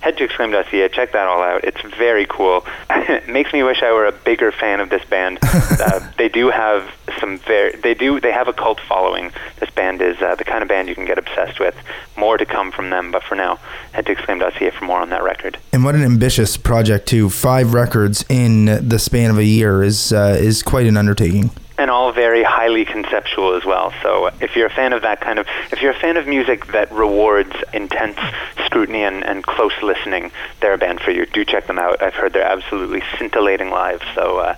head 0.00 0.16
to 0.16 0.24
exclaim.ca, 0.24 0.88
check 0.88 1.12
that 1.12 1.26
all 1.26 1.42
out. 1.42 1.64
It's 1.64 1.80
very 1.96 2.26
cool. 2.26 2.66
it 2.90 3.28
makes 3.28 3.52
me 3.52 3.62
wish 3.62 3.82
I 3.82 3.92
were 3.92 4.06
a 4.06 4.12
bigger 4.12 4.50
fan 4.52 4.80
of 4.80 4.90
this 4.90 5.04
band. 5.04 5.38
uh, 5.42 6.10
they 6.16 6.28
do 6.28 6.50
have 6.50 6.92
some 7.18 7.38
very, 7.38 7.76
they 7.76 7.94
do, 7.94 8.20
they 8.20 8.32
have 8.32 8.48
a 8.48 8.52
cult 8.52 8.80
following. 8.80 9.32
This 9.58 9.70
band 9.70 10.02
is 10.02 10.20
uh, 10.20 10.34
the 10.34 10.44
kind 10.44 10.62
of 10.62 10.68
band 10.68 10.88
you 10.88 10.94
can 10.94 11.04
get 11.04 11.18
obsessed 11.18 11.60
with. 11.60 11.76
More 12.16 12.36
to 12.36 12.46
come 12.46 12.72
from 12.72 12.90
them, 12.90 13.10
but 13.10 13.22
for 13.22 13.34
now, 13.34 13.58
head 13.92 14.06
to 14.06 14.12
exclaim.ca 14.12 14.70
for 14.70 14.84
more 14.84 15.00
on 15.00 15.10
that 15.10 15.22
record. 15.22 15.58
And 15.72 15.84
what 15.84 15.94
an 15.94 16.02
ambitious 16.02 16.56
project 16.56 17.06
too. 17.06 17.30
Five 17.30 17.74
records 17.74 18.24
in 18.28 18.88
the 18.88 18.98
span 18.98 19.30
of 19.30 19.38
a 19.38 19.44
year 19.44 19.82
is 19.82 20.12
uh, 20.12 20.36
is 20.38 20.62
quite 20.62 20.86
an 20.86 20.96
undertaking. 20.96 21.50
And 21.80 21.90
all 21.90 22.12
very 22.12 22.42
highly 22.42 22.84
conceptual 22.84 23.54
as 23.54 23.64
well. 23.64 23.90
So 24.02 24.26
if 24.38 24.54
you're 24.54 24.66
a 24.66 24.70
fan 24.70 24.92
of 24.92 25.00
that 25.00 25.22
kind 25.22 25.38
of, 25.38 25.46
if 25.72 25.80
you're 25.80 25.92
a 25.92 25.98
fan 25.98 26.18
of 26.18 26.26
music 26.26 26.66
that 26.72 26.92
rewards 26.92 27.54
intense 27.72 28.18
scrutiny 28.66 29.02
and, 29.02 29.24
and 29.24 29.42
close 29.42 29.72
listening, 29.82 30.30
they're 30.60 30.74
a 30.74 30.78
band 30.78 31.00
for 31.00 31.10
you. 31.10 31.24
Do 31.24 31.42
check 31.42 31.66
them 31.66 31.78
out. 31.78 32.02
I've 32.02 32.12
heard 32.12 32.34
they're 32.34 32.42
absolutely 32.42 33.02
scintillating 33.18 33.70
live. 33.70 34.02
So 34.14 34.38
uh, 34.38 34.56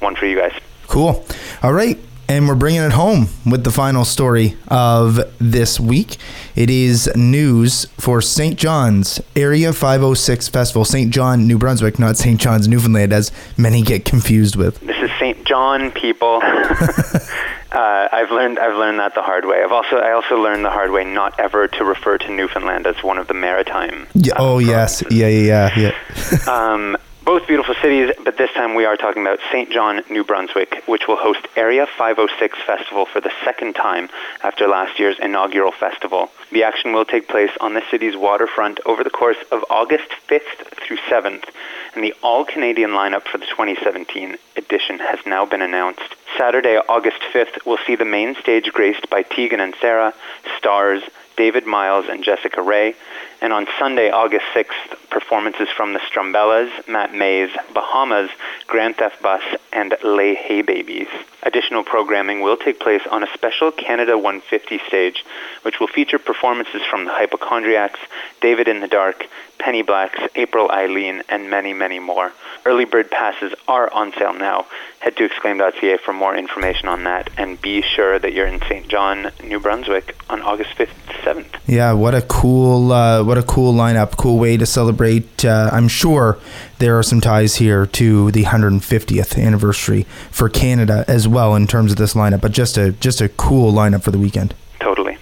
one 0.00 0.16
for 0.16 0.26
you 0.26 0.36
guys. 0.36 0.60
Cool. 0.88 1.24
All 1.62 1.72
right. 1.72 1.98
And 2.28 2.48
we're 2.48 2.56
bringing 2.56 2.82
it 2.82 2.92
home 2.92 3.28
with 3.44 3.62
the 3.62 3.70
final 3.70 4.04
story 4.04 4.56
of 4.66 5.20
this 5.38 5.78
week. 5.78 6.16
It 6.56 6.70
is 6.70 7.08
news 7.14 7.84
for 7.98 8.20
St. 8.20 8.58
John's 8.58 9.20
Area 9.36 9.72
506 9.72 10.48
Festival, 10.48 10.84
St. 10.84 11.12
John, 11.12 11.46
New 11.46 11.56
Brunswick, 11.56 12.00
not 12.00 12.16
St. 12.16 12.40
John's, 12.40 12.66
Newfoundland, 12.66 13.12
as 13.12 13.30
many 13.56 13.80
get 13.80 14.04
confused 14.04 14.56
with. 14.56 14.80
This 14.80 14.96
is 15.00 15.10
St. 15.20 15.44
John, 15.46 15.92
people. 15.92 16.40
uh, 16.42 18.08
I've 18.12 18.32
learned 18.32 18.58
I've 18.58 18.76
learned 18.76 18.98
that 18.98 19.14
the 19.14 19.22
hard 19.22 19.44
way. 19.44 19.62
I've 19.62 19.72
also 19.72 19.98
I 19.98 20.10
also 20.10 20.42
learned 20.42 20.64
the 20.64 20.70
hard 20.70 20.90
way 20.90 21.04
not 21.04 21.38
ever 21.38 21.68
to 21.68 21.84
refer 21.84 22.18
to 22.18 22.30
Newfoundland 22.32 22.88
as 22.88 22.96
one 23.04 23.18
of 23.18 23.28
the 23.28 23.34
maritime. 23.34 24.08
Yeah, 24.14 24.34
uh, 24.34 24.38
oh, 24.38 24.58
yes. 24.58 25.04
Yeah, 25.12 25.28
yeah, 25.28 25.70
yeah. 25.76 25.94
yeah. 26.32 26.72
Um, 26.72 26.96
both 27.26 27.48
beautiful 27.48 27.74
cities, 27.82 28.14
but 28.24 28.38
this 28.38 28.52
time 28.52 28.76
we 28.76 28.84
are 28.84 28.96
talking 28.96 29.20
about 29.20 29.40
St. 29.50 29.68
John, 29.68 30.00
New 30.08 30.22
Brunswick, 30.22 30.84
which 30.86 31.08
will 31.08 31.16
host 31.16 31.40
Area 31.56 31.84
506 31.98 32.56
Festival 32.64 33.04
for 33.04 33.20
the 33.20 33.32
second 33.44 33.74
time 33.74 34.08
after 34.44 34.68
last 34.68 35.00
year's 35.00 35.18
inaugural 35.18 35.72
festival. 35.72 36.30
The 36.52 36.62
action 36.62 36.92
will 36.92 37.04
take 37.04 37.26
place 37.26 37.50
on 37.60 37.74
the 37.74 37.82
city's 37.90 38.16
waterfront 38.16 38.78
over 38.86 39.02
the 39.02 39.10
course 39.10 39.38
of 39.50 39.64
August 39.68 40.08
5th 40.28 40.70
through 40.86 40.98
7th, 40.98 41.46
and 41.96 42.04
the 42.04 42.14
all 42.22 42.44
Canadian 42.44 42.90
lineup 42.90 43.26
for 43.26 43.38
the 43.38 43.46
2017 43.46 44.36
edition 44.56 45.00
has 45.00 45.18
now 45.26 45.44
been 45.44 45.62
announced. 45.62 46.14
Saturday, 46.38 46.78
August 46.88 47.22
5th, 47.34 47.66
will 47.66 47.78
see 47.88 47.96
the 47.96 48.04
main 48.04 48.36
stage 48.36 48.70
graced 48.72 49.10
by 49.10 49.22
Tegan 49.22 49.58
and 49.58 49.74
Sara, 49.80 50.14
Stars, 50.58 51.02
David 51.36 51.66
Miles, 51.66 52.06
and 52.08 52.22
Jessica 52.22 52.60
Rhaye. 52.60 52.94
And 53.40 53.52
on 53.52 53.66
Sunday, 53.78 54.10
August 54.10 54.46
6th, 54.54 55.10
performances 55.10 55.68
from 55.76 55.92
the 55.92 55.98
Strumbellas, 56.00 56.70
Matt 56.88 57.14
Mays, 57.14 57.50
Bahamas, 57.72 58.30
Grand 58.66 58.96
Theft 58.96 59.22
Bus, 59.22 59.42
and 59.72 59.94
Les 60.02 60.34
Hay 60.34 60.62
Babies. 60.62 61.08
Additional 61.42 61.84
programming 61.84 62.40
will 62.40 62.56
take 62.56 62.80
place 62.80 63.02
on 63.10 63.22
a 63.22 63.32
special 63.34 63.70
Canada 63.70 64.16
150 64.18 64.80
stage, 64.88 65.24
which 65.62 65.78
will 65.78 65.86
feature 65.86 66.18
performances 66.18 66.82
from 66.90 67.04
the 67.04 67.12
Hypochondriacs, 67.12 68.00
David 68.40 68.68
in 68.68 68.80
the 68.80 68.88
Dark, 68.88 69.26
Penny 69.58 69.82
Blacks, 69.82 70.18
April 70.34 70.70
Eileen, 70.70 71.22
and 71.28 71.48
many, 71.48 71.72
many 71.72 71.98
more. 71.98 72.32
Early 72.64 72.84
bird 72.84 73.10
passes 73.10 73.54
are 73.68 73.92
on 73.92 74.12
sale 74.12 74.34
now. 74.34 74.66
Head 75.00 75.16
to 75.16 75.24
exclaim.ca 75.24 75.98
for 75.98 76.12
more 76.12 76.36
information 76.36 76.88
on 76.88 77.04
that, 77.04 77.30
and 77.36 77.60
be 77.60 77.80
sure 77.82 78.18
that 78.18 78.32
you're 78.32 78.46
in 78.46 78.60
St. 78.62 78.88
John, 78.88 79.30
New 79.44 79.60
Brunswick 79.60 80.16
on 80.28 80.42
August 80.42 80.70
5th 80.76 80.88
to 81.06 81.12
7th. 81.22 81.60
Yeah, 81.66 81.92
what 81.92 82.14
a 82.14 82.22
cool, 82.22 82.92
uh, 82.92 83.22
what 83.26 83.38
a 83.38 83.42
cool 83.42 83.74
lineup, 83.74 84.16
cool 84.16 84.38
way 84.38 84.56
to 84.56 84.64
celebrate. 84.64 85.44
Uh, 85.44 85.68
I'm 85.72 85.88
sure 85.88 86.38
there 86.78 86.98
are 86.98 87.02
some 87.02 87.20
ties 87.20 87.56
here 87.56 87.86
to 87.86 88.30
the 88.30 88.44
150th 88.44 89.42
anniversary 89.42 90.04
for 90.30 90.48
Canada 90.48 91.04
as 91.08 91.26
well 91.26 91.54
in 91.54 91.66
terms 91.66 91.90
of 91.90 91.98
this 91.98 92.14
lineup. 92.14 92.40
But 92.40 92.52
just 92.52 92.78
a 92.78 92.92
just 92.92 93.20
a 93.20 93.28
cool 93.28 93.72
lineup 93.72 94.02
for 94.02 94.10
the 94.10 94.18
weekend. 94.18 94.54
Totally. 94.80 95.18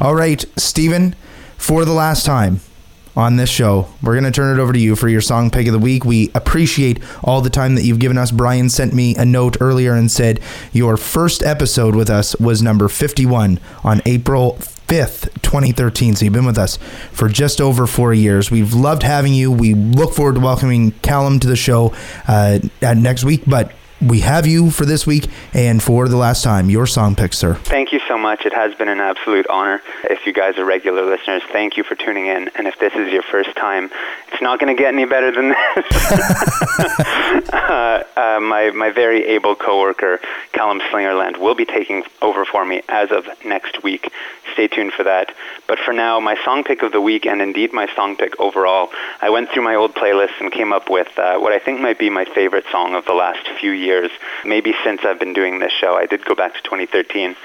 All 0.00 0.14
right, 0.14 0.44
Stephen, 0.56 1.14
for 1.56 1.84
the 1.84 1.92
last 1.92 2.26
time 2.26 2.60
on 3.16 3.36
this 3.36 3.48
show, 3.48 3.86
we're 4.02 4.14
going 4.14 4.24
to 4.24 4.32
turn 4.32 4.58
it 4.58 4.60
over 4.60 4.72
to 4.72 4.78
you 4.78 4.96
for 4.96 5.08
your 5.08 5.20
song 5.20 5.50
pick 5.50 5.66
of 5.66 5.72
the 5.72 5.78
week. 5.78 6.04
We 6.04 6.30
appreciate 6.34 6.98
all 7.22 7.40
the 7.40 7.50
time 7.50 7.76
that 7.76 7.84
you've 7.84 8.00
given 8.00 8.18
us. 8.18 8.32
Brian 8.32 8.68
sent 8.68 8.92
me 8.92 9.14
a 9.14 9.24
note 9.24 9.56
earlier 9.60 9.94
and 9.94 10.10
said 10.10 10.40
your 10.72 10.96
first 10.96 11.42
episode 11.42 11.94
with 11.94 12.10
us 12.10 12.34
was 12.36 12.60
number 12.60 12.88
51 12.88 13.60
on 13.84 14.02
April 14.04 14.58
5th, 14.86 15.32
2013. 15.42 16.16
So 16.16 16.24
you've 16.24 16.34
been 16.34 16.44
with 16.44 16.58
us 16.58 16.78
for 17.12 17.28
just 17.28 17.60
over 17.60 17.86
four 17.86 18.12
years. 18.12 18.50
We've 18.50 18.72
loved 18.72 19.02
having 19.02 19.34
you. 19.34 19.50
We 19.50 19.74
look 19.74 20.14
forward 20.14 20.34
to 20.36 20.40
welcoming 20.40 20.92
Calum 21.02 21.40
to 21.40 21.46
the 21.48 21.56
show 21.56 21.94
uh, 22.28 22.58
next 22.80 23.24
week, 23.24 23.42
but 23.46 23.72
we 24.00 24.20
have 24.20 24.46
you 24.46 24.70
for 24.70 24.84
this 24.84 25.06
week 25.06 25.28
and 25.52 25.82
for 25.82 26.08
the 26.08 26.16
last 26.16 26.42
time. 26.42 26.68
Your 26.70 26.86
song 26.86 27.14
pick, 27.14 27.32
sir. 27.32 27.54
Thank 27.54 27.92
you 27.92 28.00
so 28.06 28.18
much. 28.18 28.44
It 28.44 28.52
has 28.52 28.74
been 28.74 28.88
an 28.88 29.00
absolute 29.00 29.46
honor. 29.48 29.82
If 30.04 30.26
you 30.26 30.32
guys 30.32 30.58
are 30.58 30.64
regular 30.64 31.04
listeners, 31.04 31.42
thank 31.52 31.76
you 31.76 31.84
for 31.84 31.94
tuning 31.94 32.26
in. 32.26 32.50
And 32.56 32.66
if 32.66 32.78
this 32.78 32.92
is 32.94 33.12
your 33.12 33.22
first 33.22 33.54
time, 33.56 33.90
it's 34.32 34.42
not 34.42 34.58
going 34.58 34.74
to 34.74 34.80
get 34.80 34.92
any 34.92 35.04
better 35.04 35.30
than 35.30 35.50
this. 35.50 35.56
uh, 37.52 38.02
uh, 38.16 38.40
my, 38.40 38.70
my 38.74 38.90
very 38.90 39.24
able 39.26 39.54
coworker, 39.54 40.20
Calum 40.52 40.80
Slingerland, 40.80 41.38
will 41.38 41.54
be 41.54 41.64
taking 41.64 42.04
over 42.20 42.44
for 42.44 42.64
me 42.64 42.82
as 42.88 43.10
of 43.10 43.26
next 43.44 43.82
week. 43.82 44.12
Stay 44.52 44.68
tuned 44.68 44.92
for 44.92 45.04
that. 45.04 45.34
But 45.66 45.78
for 45.78 45.92
now, 45.92 46.20
my 46.20 46.36
song 46.44 46.64
pick 46.64 46.82
of 46.82 46.92
the 46.92 47.00
week, 47.00 47.26
and 47.26 47.40
indeed 47.42 47.72
my 47.72 47.88
song 47.94 48.16
pick 48.16 48.38
overall, 48.40 48.90
I 49.20 49.30
went 49.30 49.50
through 49.50 49.64
my 49.64 49.74
old 49.74 49.94
playlist 49.94 50.40
and 50.40 50.52
came 50.52 50.72
up 50.72 50.90
with 50.90 51.18
uh, 51.18 51.38
what 51.38 51.52
I 51.52 51.58
think 51.58 51.80
might 51.80 51.98
be 51.98 52.10
my 52.10 52.24
favorite 52.24 52.64
song 52.70 52.94
of 52.94 53.04
the 53.06 53.14
last 53.14 53.46
few 53.60 53.72
years, 53.94 54.10
maybe 54.44 54.74
since 54.84 55.04
I've 55.04 55.18
been 55.18 55.32
doing 55.32 55.58
this 55.58 55.72
show. 55.72 55.94
I 55.94 56.06
did 56.06 56.24
go 56.24 56.34
back 56.34 56.54
to 56.54 56.62
2013 56.62 57.36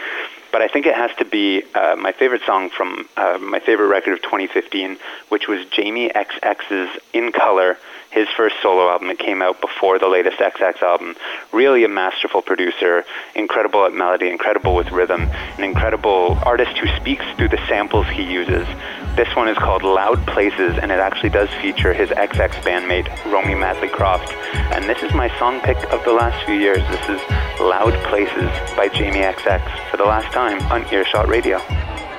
but 0.52 0.64
I 0.64 0.68
think 0.68 0.88
it 0.88 0.96
has 0.96 1.12
to 1.18 1.26
be 1.26 1.64
uh, 1.76 1.96
my 1.96 2.12
favorite 2.12 2.42
song 2.44 2.72
from 2.72 3.08
uh, 3.18 3.38
my 3.40 3.60
favorite 3.60 3.86
record 3.88 4.14
of 4.14 4.22
2015, 4.24 4.98
which 5.30 5.48
was 5.48 5.64
Jamie 5.68 6.10
XX's 6.10 6.90
In 7.14 7.32
Color, 7.32 7.78
his 8.12 8.28
first 8.36 8.56
solo 8.62 8.90
album. 8.90 9.10
It 9.10 9.20
came 9.20 9.42
out 9.42 9.62
before 9.62 10.00
the 10.00 10.08
latest 10.08 10.38
XX 10.38 10.82
album. 10.82 11.16
Really 11.52 11.84
a 11.84 11.88
masterful 11.88 12.42
producer, 12.42 13.06
incredible 13.36 13.86
at 13.86 13.94
melody, 13.94 14.30
incredible 14.30 14.76
with 14.76 14.92
rhythm, 14.92 15.30
an 15.58 15.64
incredible 15.64 16.38
artist 16.44 16.78
who 16.78 16.88
speaks 16.98 17.26
through 17.38 17.50
the 17.50 17.60
samples 17.68 18.08
he 18.08 18.24
uses. 18.24 18.68
This 19.16 19.36
one 19.36 19.48
is 19.48 19.58
called 19.58 19.84
Loud 19.84 20.26
Places, 20.28 20.78
and 20.82 20.92
it 20.92 21.00
actually 21.00 21.30
does 21.30 21.50
feature 21.62 21.94
his 21.94 22.10
XX 22.10 22.50
bandmate, 22.64 23.08
Romy 23.32 23.56
Madley 23.56 23.90
Croft. 23.90 24.32
And 24.74 24.86
this 24.86 25.02
is 25.04 25.14
my 25.14 25.30
song 25.38 25.60
pick 25.62 25.78
of 25.92 26.04
the 26.04 26.14
last 26.14 26.46
few 26.46 26.56
years. 26.56 26.80
This 26.90 27.10
is 27.10 27.22
Loud 27.60 27.94
Places 28.06 28.50
by 28.76 28.90
Jamie 28.94 29.20
XX 29.20 29.90
for 29.90 29.98
the 29.98 30.06
last 30.06 30.32
time 30.34 30.62
on 30.72 30.92
Earshot 30.94 31.28
Radio. 31.28 31.58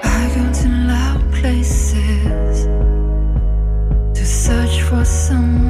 I 0.03 0.33
go 0.35 0.53
to 0.53 0.69
loud 0.69 1.33
places 1.33 2.67
to 4.15 4.27
search 4.27 4.83
for 4.83 5.05
someone 5.05 5.70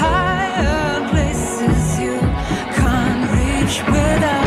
higher 0.00 1.08
places 1.10 2.00
you 2.00 2.18
can't 2.78 3.22
reach 3.36 3.76
without 3.86 4.43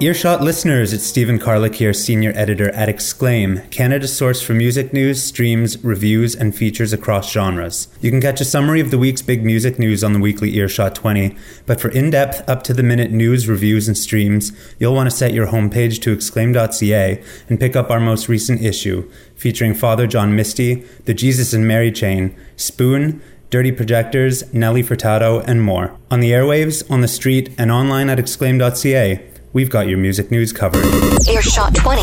Earshot 0.00 0.42
listeners, 0.42 0.92
it's 0.92 1.04
Stephen 1.04 1.40
Carlick 1.40 1.74
here, 1.74 1.92
senior 1.92 2.32
editor 2.36 2.70
at 2.70 2.88
Exclaim, 2.88 3.62
Canada's 3.70 4.16
source 4.16 4.40
for 4.40 4.54
music 4.54 4.92
news, 4.92 5.20
streams, 5.20 5.82
reviews, 5.82 6.36
and 6.36 6.54
features 6.54 6.92
across 6.92 7.32
genres. 7.32 7.88
You 8.00 8.12
can 8.12 8.20
catch 8.20 8.40
a 8.40 8.44
summary 8.44 8.80
of 8.80 8.92
the 8.92 8.98
week's 8.98 9.22
big 9.22 9.44
music 9.44 9.76
news 9.76 10.04
on 10.04 10.12
the 10.12 10.20
weekly 10.20 10.54
Earshot 10.54 10.94
20, 10.94 11.34
but 11.66 11.80
for 11.80 11.88
in 11.88 12.10
depth, 12.10 12.48
up 12.48 12.62
to 12.64 12.74
the 12.74 12.84
minute 12.84 13.10
news, 13.10 13.48
reviews, 13.48 13.88
and 13.88 13.98
streams, 13.98 14.52
you'll 14.78 14.94
want 14.94 15.10
to 15.10 15.16
set 15.16 15.34
your 15.34 15.48
homepage 15.48 16.00
to 16.02 16.12
exclaim.ca 16.12 17.20
and 17.48 17.58
pick 17.58 17.74
up 17.74 17.90
our 17.90 17.98
most 17.98 18.28
recent 18.28 18.62
issue, 18.62 19.10
featuring 19.34 19.74
Father 19.74 20.06
John 20.06 20.36
Misty, 20.36 20.84
the 21.06 21.14
Jesus 21.14 21.52
and 21.52 21.66
Mary 21.66 21.90
Chain, 21.90 22.36
Spoon, 22.54 23.20
Dirty 23.50 23.72
Projectors, 23.72 24.54
Nelly 24.54 24.84
Furtado, 24.84 25.42
and 25.44 25.60
more. 25.60 25.98
On 26.08 26.20
the 26.20 26.30
airwaves, 26.30 26.88
on 26.88 27.00
the 27.00 27.08
street, 27.08 27.52
and 27.58 27.72
online 27.72 28.08
at 28.08 28.20
exclaim.ca, 28.20 29.24
we've 29.52 29.70
got 29.70 29.88
your 29.88 29.98
music 29.98 30.30
news 30.30 30.52
covered. 30.52 30.84
Earshot 31.28 31.74
20. 31.74 32.02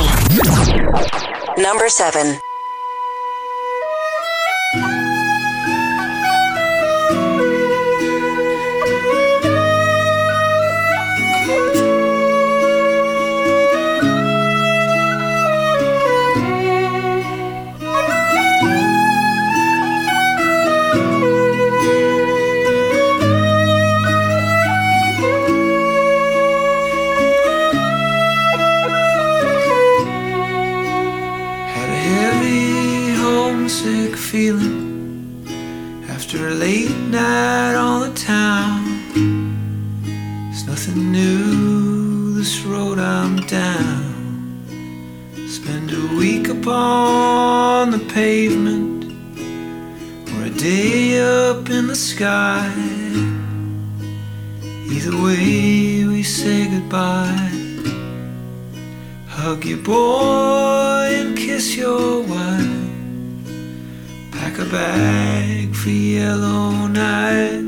Number 1.62 1.90
7. 1.90 2.38
Sky. 52.16 52.72
Either 54.94 55.16
way, 55.22 56.06
we 56.12 56.24
say 56.24 56.60
goodbye. 56.74 57.52
Hug 59.28 59.66
your 59.66 59.80
boy 59.80 61.08
and 61.22 61.36
kiss 61.38 61.76
your 61.76 62.22
wife. 62.22 62.90
Pack 64.32 64.60
a 64.60 64.68
bag 64.78 65.76
for 65.76 65.90
yellow 65.90 66.88
night. 66.88 67.66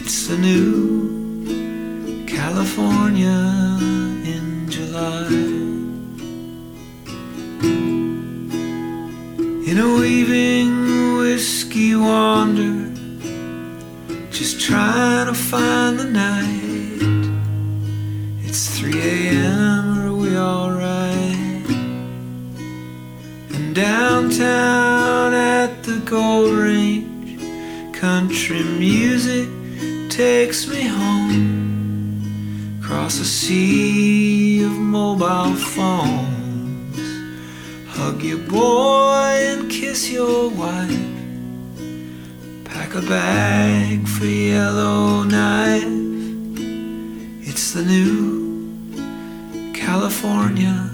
It's 0.00 0.26
the 0.28 0.38
new 0.38 2.24
California 2.26 3.43
trying 14.64 15.26
to 15.26 15.34
find 15.34 15.98
the 15.98 16.04
night. 16.04 17.28
It's 18.48 18.78
3 18.78 18.98
a.m. 18.98 19.98
Are 19.98 20.14
we 20.14 20.38
alright? 20.38 21.68
And 23.54 23.74
downtown 23.74 25.34
at 25.34 25.82
the 25.82 26.00
Gold 26.06 26.54
Range, 26.54 27.92
country 27.92 28.64
music 28.64 29.50
takes 30.08 30.66
me 30.66 30.84
home. 30.84 32.80
Across 32.80 33.20
a 33.20 33.26
sea 33.26 34.64
of 34.64 34.72
mobile 34.72 35.56
phones. 35.56 36.98
Hug 37.88 38.22
your 38.22 38.38
boy 38.38 39.28
and 39.50 39.70
kiss 39.70 40.10
your 40.10 40.48
wife. 40.48 41.03
Pack 42.94 43.02
a 43.02 43.08
bag 43.08 44.06
for 44.06 44.24
Yellowknife. 44.24 45.82
It's 47.42 47.72
the 47.72 47.82
new 47.82 49.72
California 49.72 50.90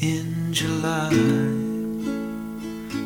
in 0.00 0.52
July. 0.52 1.10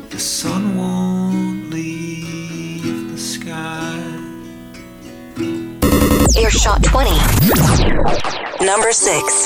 The 0.09 0.19
sun 0.19 0.75
won't 0.75 1.69
leave 1.69 3.11
the 3.11 3.17
sky. 3.17 4.01
Earshot 6.35 6.83
20. 6.83 7.11
Number 8.65 8.91
6. 8.91 9.44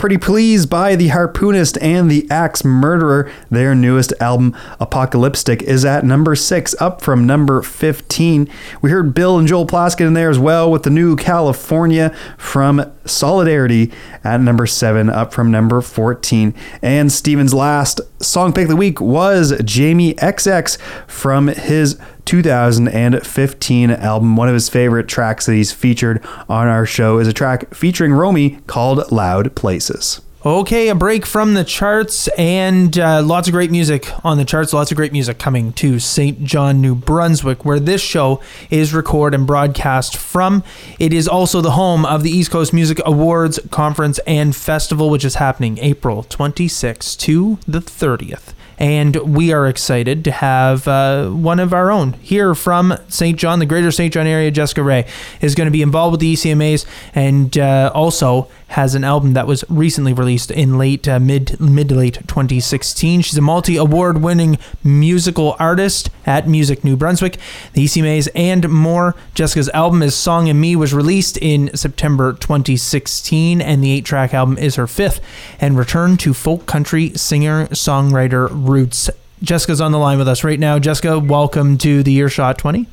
Pretty 0.00 0.16
Pleased 0.16 0.70
by 0.70 0.96
The 0.96 1.08
Harpoonist 1.08 1.76
and 1.82 2.10
The 2.10 2.26
Axe 2.30 2.64
Murderer. 2.64 3.30
Their 3.50 3.74
newest 3.74 4.14
album, 4.18 4.56
Apocalyptic, 4.80 5.62
is 5.64 5.84
at 5.84 6.06
number 6.06 6.34
six, 6.34 6.74
up 6.80 7.02
from 7.02 7.26
number 7.26 7.60
15. 7.60 8.48
We 8.80 8.88
heard 8.88 9.12
Bill 9.12 9.38
and 9.38 9.46
Joel 9.46 9.66
Plaskett 9.66 10.06
in 10.06 10.14
there 10.14 10.30
as 10.30 10.38
well 10.38 10.70
with 10.70 10.84
the 10.84 10.90
new 10.90 11.16
California 11.16 12.16
from 12.38 12.90
Solidarity 13.04 13.92
at 14.24 14.40
number 14.40 14.66
seven, 14.66 15.10
up 15.10 15.34
from 15.34 15.50
number 15.50 15.82
14. 15.82 16.54
And 16.80 17.12
Stephen's 17.12 17.52
last 17.52 18.00
song 18.22 18.54
pick 18.54 18.62
of 18.62 18.70
the 18.70 18.76
week 18.76 19.02
was 19.02 19.52
Jamie 19.62 20.14
XX 20.14 20.80
from 21.08 21.48
his 21.48 22.00
2015 22.30 23.90
album. 23.90 24.36
One 24.36 24.46
of 24.46 24.54
his 24.54 24.68
favorite 24.68 25.08
tracks 25.08 25.46
that 25.46 25.54
he's 25.54 25.72
featured 25.72 26.24
on 26.48 26.68
our 26.68 26.86
show 26.86 27.18
is 27.18 27.26
a 27.26 27.32
track 27.32 27.74
featuring 27.74 28.12
Romy 28.12 28.60
called 28.68 29.10
Loud 29.10 29.56
Places. 29.56 30.20
Okay, 30.46 30.88
a 30.88 30.94
break 30.94 31.26
from 31.26 31.54
the 31.54 31.64
charts 31.64 32.28
and 32.38 32.96
uh, 32.96 33.20
lots 33.20 33.48
of 33.48 33.52
great 33.52 33.72
music 33.72 34.08
on 34.24 34.38
the 34.38 34.44
charts. 34.44 34.72
Lots 34.72 34.92
of 34.92 34.96
great 34.96 35.10
music 35.10 35.40
coming 35.40 35.72
to 35.72 35.98
St. 35.98 36.44
John, 36.44 36.80
New 36.80 36.94
Brunswick, 36.94 37.64
where 37.64 37.80
this 37.80 38.00
show 38.00 38.40
is 38.70 38.94
recorded 38.94 39.36
and 39.36 39.44
broadcast 39.44 40.16
from. 40.16 40.62
It 41.00 41.12
is 41.12 41.26
also 41.26 41.60
the 41.60 41.72
home 41.72 42.06
of 42.06 42.22
the 42.22 42.30
East 42.30 42.52
Coast 42.52 42.72
Music 42.72 43.00
Awards 43.04 43.58
Conference 43.72 44.20
and 44.20 44.54
Festival, 44.54 45.10
which 45.10 45.24
is 45.24 45.34
happening 45.34 45.78
April 45.78 46.22
26th 46.22 47.18
to 47.18 47.58
the 47.66 47.80
30th. 47.80 48.54
And 48.80 49.14
we 49.16 49.52
are 49.52 49.68
excited 49.68 50.24
to 50.24 50.32
have 50.32 50.88
uh, 50.88 51.28
one 51.28 51.60
of 51.60 51.74
our 51.74 51.90
own 51.90 52.14
here 52.14 52.54
from 52.54 52.96
St. 53.08 53.38
John, 53.38 53.58
the 53.58 53.66
greater 53.66 53.92
St. 53.92 54.12
John 54.12 54.26
area. 54.26 54.50
Jessica 54.50 54.80
Rhaye 54.80 55.06
is 55.42 55.54
going 55.54 55.66
to 55.66 55.70
be 55.70 55.82
involved 55.82 56.12
with 56.12 56.20
the 56.20 56.32
ECMAs 56.32 56.86
and 57.14 57.56
uh, 57.58 57.92
also 57.94 58.48
has 58.70 58.94
an 58.94 59.02
album 59.02 59.32
that 59.32 59.48
was 59.48 59.64
recently 59.68 60.12
released 60.12 60.50
in 60.50 60.78
late 60.78 61.08
uh, 61.08 61.18
mid 61.18 61.58
mid 61.60 61.88
to 61.88 61.94
late 61.96 62.14
2016. 62.28 63.22
She's 63.22 63.36
a 63.36 63.40
multi 63.40 63.76
award 63.76 64.22
winning 64.22 64.58
musical 64.84 65.56
artist 65.58 66.08
at 66.24 66.46
Music 66.46 66.84
New 66.84 66.96
Brunswick, 66.96 67.36
the 67.72 67.84
ECMAs, 67.84 68.28
and 68.34 68.68
more. 68.68 69.16
Jessica's 69.34 69.68
album 69.70 70.02
is 70.02 70.14
Song 70.14 70.46
in 70.46 70.60
Me 70.60 70.76
was 70.76 70.94
released 70.94 71.36
in 71.38 71.76
September 71.76 72.32
2016, 72.34 73.60
and 73.60 73.82
the 73.82 73.90
eight 73.90 74.04
track 74.04 74.32
album 74.32 74.56
is 74.56 74.76
her 74.76 74.86
fifth 74.86 75.20
and 75.60 75.76
return 75.76 76.16
to 76.18 76.32
folk 76.32 76.66
country 76.66 77.10
singer 77.10 77.66
songwriter 77.68 78.48
roots. 78.50 79.10
Jessica's 79.42 79.80
on 79.80 79.90
the 79.90 79.98
line 79.98 80.18
with 80.18 80.28
us 80.28 80.44
right 80.44 80.60
now. 80.60 80.78
Jessica, 80.78 81.18
welcome 81.18 81.76
to 81.78 82.04
the 82.04 82.14
Earshot 82.14 82.58
20. 82.58 82.86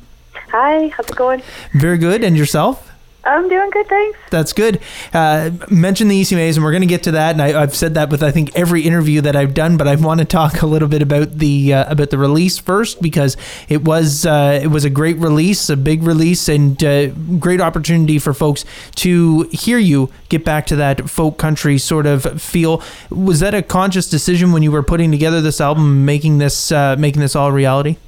Hi, 0.50 0.88
how's 0.88 1.08
it 1.08 1.14
going? 1.14 1.42
Very 1.74 1.98
good. 1.98 2.24
And 2.24 2.36
yourself? 2.36 2.87
I'm 3.28 3.46
doing 3.46 3.68
good, 3.68 3.86
thanks. 3.88 4.18
That's 4.30 4.54
good. 4.54 4.80
Uh, 5.12 5.50
mention 5.68 6.08
the 6.08 6.18
ECMAs, 6.22 6.54
and 6.54 6.64
we're 6.64 6.70
going 6.70 6.80
to 6.80 6.86
get 6.86 7.02
to 7.02 7.10
that. 7.10 7.32
And 7.32 7.42
I, 7.42 7.60
I've 7.60 7.76
said 7.76 7.92
that 7.92 8.08
with 8.08 8.22
I 8.22 8.30
think 8.30 8.56
every 8.56 8.82
interview 8.82 9.20
that 9.20 9.36
I've 9.36 9.52
done, 9.52 9.76
but 9.76 9.86
I 9.86 9.96
want 9.96 10.20
to 10.20 10.24
talk 10.24 10.62
a 10.62 10.66
little 10.66 10.88
bit 10.88 11.02
about 11.02 11.32
the 11.32 11.74
uh, 11.74 11.92
about 11.92 12.08
the 12.08 12.16
release 12.16 12.56
first 12.56 13.02
because 13.02 13.36
it 13.68 13.84
was 13.84 14.24
uh, 14.24 14.58
it 14.62 14.68
was 14.68 14.86
a 14.86 14.90
great 14.90 15.18
release, 15.18 15.68
a 15.68 15.76
big 15.76 16.04
release, 16.04 16.48
and 16.48 16.82
uh, 16.82 17.08
great 17.38 17.60
opportunity 17.60 18.18
for 18.18 18.32
folks 18.32 18.64
to 18.96 19.42
hear 19.52 19.76
you 19.76 20.10
get 20.30 20.42
back 20.42 20.64
to 20.68 20.76
that 20.76 21.10
folk 21.10 21.36
country 21.36 21.76
sort 21.76 22.06
of 22.06 22.40
feel. 22.40 22.82
Was 23.10 23.40
that 23.40 23.52
a 23.52 23.60
conscious 23.60 24.08
decision 24.08 24.52
when 24.52 24.62
you 24.62 24.72
were 24.72 24.82
putting 24.82 25.10
together 25.10 25.42
this 25.42 25.60
album, 25.60 26.06
making 26.06 26.38
this 26.38 26.72
uh, 26.72 26.96
making 26.98 27.20
this 27.20 27.36
all 27.36 27.52
reality? 27.52 27.98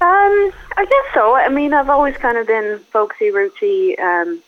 Um, 0.00 0.52
I 0.78 0.84
guess 0.84 1.12
so. 1.12 1.34
I 1.34 1.48
mean, 1.48 1.74
I've 1.74 1.90
always 1.90 2.16
kind 2.18 2.38
of 2.38 2.46
been 2.46 2.78
folksy, 2.92 3.32
rootsy 3.32 3.98
um, 3.98 4.40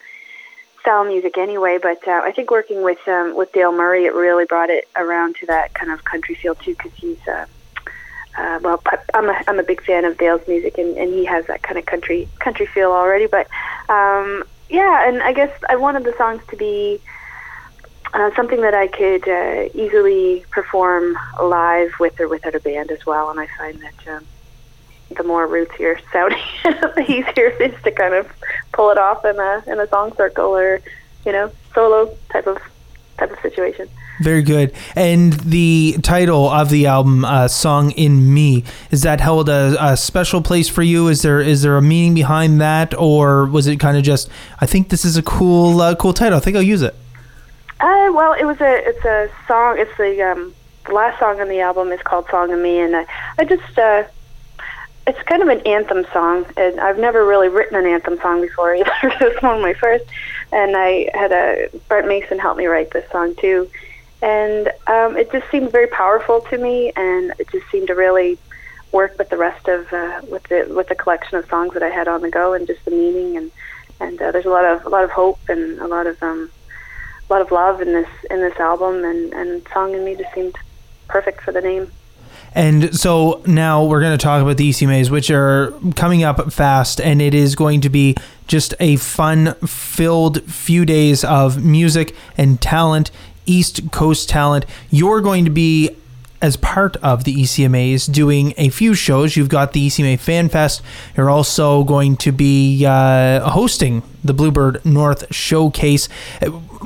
style 0.80 1.04
music 1.04 1.36
anyway, 1.36 1.80
but 1.82 2.06
uh, 2.06 2.20
I 2.22 2.30
think 2.30 2.52
working 2.52 2.84
with 2.84 3.00
um, 3.08 3.34
with 3.34 3.52
Dale 3.52 3.72
Murray, 3.72 4.04
it 4.04 4.14
really 4.14 4.44
brought 4.44 4.70
it 4.70 4.86
around 4.94 5.34
to 5.40 5.46
that 5.46 5.74
kind 5.74 5.90
of 5.90 6.04
country 6.04 6.36
feel 6.36 6.54
too, 6.54 6.76
because 6.76 6.92
he's 6.94 7.18
uh, 7.26 7.46
uh, 8.38 8.60
well, 8.62 8.80
I'm 9.12 9.28
a 9.28 9.42
I'm 9.48 9.58
a 9.58 9.64
big 9.64 9.82
fan 9.82 10.04
of 10.04 10.18
Dale's 10.18 10.46
music, 10.46 10.78
and, 10.78 10.96
and 10.96 11.12
he 11.12 11.24
has 11.24 11.46
that 11.46 11.64
kind 11.64 11.76
of 11.76 11.86
country 11.86 12.28
country 12.38 12.66
feel 12.66 12.92
already. 12.92 13.26
But 13.26 13.48
um, 13.88 14.44
yeah, 14.68 15.08
and 15.08 15.24
I 15.24 15.32
guess 15.32 15.50
I 15.68 15.74
wanted 15.74 16.04
the 16.04 16.14
songs 16.16 16.42
to 16.50 16.56
be 16.56 17.00
uh, 18.14 18.30
something 18.36 18.60
that 18.60 18.74
I 18.74 18.86
could 18.86 19.28
uh, 19.28 19.68
easily 19.74 20.44
perform 20.52 21.18
live 21.42 21.90
with 21.98 22.20
or 22.20 22.28
without 22.28 22.54
a 22.54 22.60
band 22.60 22.92
as 22.92 23.04
well. 23.04 23.30
And 23.30 23.40
I 23.40 23.48
find 23.58 23.80
that 23.80 24.08
um, 24.14 24.24
the 25.16 25.24
more 25.24 25.46
rootsier 25.46 26.00
sounding, 26.12 26.38
the 26.62 27.04
easier 27.08 27.46
it 27.46 27.72
is 27.74 27.82
to 27.82 27.90
kind 27.90 28.14
of 28.14 28.28
pull 28.72 28.90
it 28.90 28.98
off 28.98 29.24
in 29.24 29.38
a 29.38 29.62
in 29.66 29.80
a 29.80 29.86
song 29.88 30.14
circle 30.16 30.56
or 30.56 30.80
you 31.24 31.32
know 31.32 31.50
solo 31.74 32.14
type 32.30 32.46
of 32.46 32.58
type 33.18 33.30
of 33.30 33.38
situation. 33.40 33.88
Very 34.20 34.42
good. 34.42 34.74
And 34.94 35.32
the 35.32 35.96
title 36.02 36.48
of 36.48 36.68
the 36.68 36.86
album, 36.86 37.24
uh, 37.24 37.48
"Song 37.48 37.90
in 37.92 38.34
Me," 38.34 38.64
is 38.90 39.02
that 39.02 39.20
held 39.20 39.48
a, 39.48 39.76
a 39.80 39.96
special 39.96 40.42
place 40.42 40.68
for 40.68 40.82
you? 40.82 41.08
Is 41.08 41.22
there 41.22 41.40
is 41.40 41.62
there 41.62 41.76
a 41.76 41.82
meaning 41.82 42.14
behind 42.14 42.60
that, 42.60 42.92
or 42.94 43.46
was 43.46 43.66
it 43.66 43.76
kind 43.76 43.96
of 43.96 44.02
just, 44.02 44.28
I 44.60 44.66
think 44.66 44.90
this 44.90 45.06
is 45.06 45.16
a 45.16 45.22
cool 45.22 45.80
uh, 45.80 45.94
cool 45.94 46.12
title. 46.12 46.36
I 46.36 46.40
think 46.40 46.56
I'll 46.56 46.62
use 46.62 46.82
it. 46.82 46.94
Uh, 47.80 48.10
well, 48.12 48.34
it 48.34 48.44
was 48.44 48.60
a 48.60 48.88
it's 48.88 49.04
a 49.06 49.30
song. 49.48 49.78
It's 49.78 49.96
the 49.96 50.20
um, 50.22 50.54
the 50.86 50.92
last 50.92 51.18
song 51.18 51.40
on 51.40 51.48
the 51.48 51.60
album 51.60 51.90
is 51.90 52.02
called 52.02 52.26
"Song 52.30 52.50
in 52.50 52.62
Me," 52.62 52.78
and 52.78 52.94
I, 52.94 53.06
I 53.38 53.44
just 53.44 53.78
uh, 53.78 54.04
it's 55.06 55.22
kind 55.22 55.42
of 55.42 55.48
an 55.48 55.60
anthem 55.66 56.04
song, 56.12 56.46
and 56.56 56.78
I've 56.80 56.98
never 56.98 57.24
really 57.24 57.48
written 57.48 57.76
an 57.76 57.86
anthem 57.86 58.18
song 58.20 58.40
before 58.40 58.74
either. 58.74 58.92
this 59.02 59.34
is 59.36 59.42
one 59.42 59.56
of 59.56 59.62
my 59.62 59.74
first, 59.74 60.04
and 60.52 60.76
I 60.76 61.10
had 61.14 61.32
a 61.32 61.68
Bart 61.88 62.06
Mason 62.06 62.38
help 62.38 62.56
me 62.56 62.66
write 62.66 62.90
this 62.90 63.10
song 63.10 63.34
too, 63.36 63.70
and 64.22 64.68
um, 64.86 65.16
it 65.16 65.32
just 65.32 65.50
seemed 65.50 65.72
very 65.72 65.86
powerful 65.86 66.40
to 66.42 66.58
me, 66.58 66.92
and 66.96 67.32
it 67.38 67.48
just 67.50 67.68
seemed 67.70 67.88
to 67.88 67.94
really 67.94 68.38
work 68.92 69.16
with 69.18 69.30
the 69.30 69.36
rest 69.36 69.68
of 69.68 69.92
uh, 69.92 70.20
with 70.30 70.42
the 70.44 70.66
with 70.74 70.88
the 70.88 70.94
collection 70.94 71.38
of 71.38 71.46
songs 71.48 71.74
that 71.74 71.82
I 71.82 71.90
had 71.90 72.08
on 72.08 72.20
the 72.20 72.30
go, 72.30 72.52
and 72.52 72.66
just 72.66 72.84
the 72.84 72.90
meaning 72.90 73.36
and 73.36 73.50
and 74.00 74.20
uh, 74.20 74.32
there's 74.32 74.46
a 74.46 74.50
lot 74.50 74.64
of 74.64 74.84
a 74.86 74.88
lot 74.88 75.04
of 75.04 75.10
hope 75.10 75.38
and 75.48 75.78
a 75.80 75.86
lot 75.86 76.06
of 76.06 76.22
um, 76.22 76.50
a 77.28 77.32
lot 77.32 77.42
of 77.42 77.52
love 77.52 77.80
in 77.80 77.92
this 77.92 78.08
in 78.30 78.40
this 78.40 78.58
album, 78.58 79.04
and 79.04 79.32
and 79.32 79.66
"Song 79.72 79.94
in 79.94 80.04
Me" 80.04 80.16
just 80.16 80.32
seemed 80.34 80.56
perfect 81.08 81.42
for 81.42 81.52
the 81.52 81.60
name. 81.60 81.90
And 82.54 82.96
so 82.96 83.42
now 83.46 83.84
we're 83.84 84.00
going 84.00 84.16
to 84.16 84.22
talk 84.22 84.42
about 84.42 84.56
the 84.56 84.70
ECMAs, 84.70 85.10
which 85.10 85.30
are 85.30 85.72
coming 85.94 86.24
up 86.24 86.52
fast, 86.52 87.00
and 87.00 87.22
it 87.22 87.34
is 87.34 87.54
going 87.54 87.80
to 87.82 87.88
be 87.88 88.16
just 88.46 88.74
a 88.80 88.96
fun 88.96 89.54
filled 89.66 90.42
few 90.44 90.84
days 90.84 91.22
of 91.24 91.64
music 91.64 92.14
and 92.36 92.60
talent, 92.60 93.10
East 93.46 93.90
Coast 93.92 94.28
talent. 94.28 94.66
You're 94.90 95.20
going 95.20 95.44
to 95.44 95.50
be 95.50 95.90
as 96.42 96.56
part 96.56 96.96
of 96.96 97.24
the 97.24 97.34
ECMAs 97.42 98.10
doing 98.10 98.54
a 98.56 98.70
few 98.70 98.94
shows. 98.94 99.36
You've 99.36 99.48
got 99.48 99.72
the 99.72 99.86
ECMA 99.86 100.18
Fan 100.18 100.48
Fest. 100.48 100.82
You're 101.16 101.30
also 101.30 101.84
going 101.84 102.16
to 102.18 102.32
be 102.32 102.84
uh, 102.86 103.48
hosting 103.50 104.02
the 104.24 104.32
Bluebird 104.32 104.84
North 104.84 105.32
Showcase. 105.34 106.08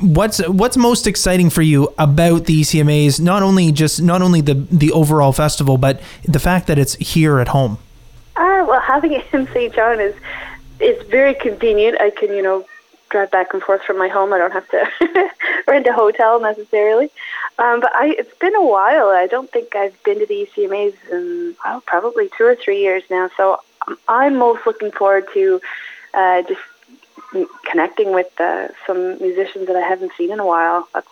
What's 0.01 0.45
what's 0.47 0.77
most 0.77 1.07
exciting 1.07 1.49
for 1.49 1.61
you 1.61 1.93
about 1.97 2.45
the 2.45 2.61
ECMAs? 2.61 3.21
Not 3.21 3.43
only 3.43 3.71
just 3.71 4.01
not 4.01 4.21
only 4.21 4.41
the 4.41 4.53
the 4.53 4.91
overall 4.91 5.31
festival, 5.31 5.77
but 5.77 6.01
the 6.23 6.39
fact 6.39 6.67
that 6.67 6.77
it's 6.77 6.95
here 6.95 7.39
at 7.39 7.49
home. 7.49 7.77
Uh, 8.35 8.65
well, 8.67 8.81
having 8.81 9.13
it 9.13 9.25
in 9.31 9.47
St. 9.47 9.73
John 9.73 9.99
is 9.99 10.15
is 10.79 11.07
very 11.07 11.33
convenient. 11.33 11.99
I 12.01 12.09
can, 12.09 12.29
you 12.33 12.41
know, 12.41 12.65
drive 13.09 13.31
back 13.31 13.53
and 13.53 13.63
forth 13.63 13.83
from 13.83 13.97
my 13.97 14.09
home. 14.09 14.33
I 14.33 14.37
don't 14.37 14.51
have 14.51 14.67
to 14.69 15.29
rent 15.67 15.87
a 15.87 15.93
hotel 15.93 16.41
necessarily. 16.41 17.09
Um, 17.57 17.79
but 17.79 17.91
I, 17.95 18.15
it's 18.17 18.37
been 18.39 18.55
a 18.55 18.65
while. 18.65 19.07
I 19.07 19.27
don't 19.27 19.49
think 19.49 19.75
I've 19.75 20.01
been 20.03 20.19
to 20.19 20.25
the 20.25 20.47
ECMAs 20.47 20.95
in 21.11 21.55
well, 21.63 21.81
probably 21.81 22.29
two 22.37 22.45
or 22.45 22.55
three 22.55 22.81
years 22.81 23.03
now. 23.09 23.29
So 23.37 23.61
um, 23.87 23.97
I'm 24.09 24.35
most 24.35 24.65
looking 24.65 24.91
forward 24.91 25.25
to 25.33 25.61
uh, 26.13 26.41
just 26.41 26.61
connecting 27.69 28.13
with 28.13 28.39
uh, 28.39 28.69
some 28.87 29.17
musicians 29.19 29.67
that 29.67 29.75
I 29.75 29.81
haven't 29.81 30.11
seen 30.17 30.31
in 30.31 30.39
a 30.39 30.45
while. 30.45 30.87
That's 30.93 31.07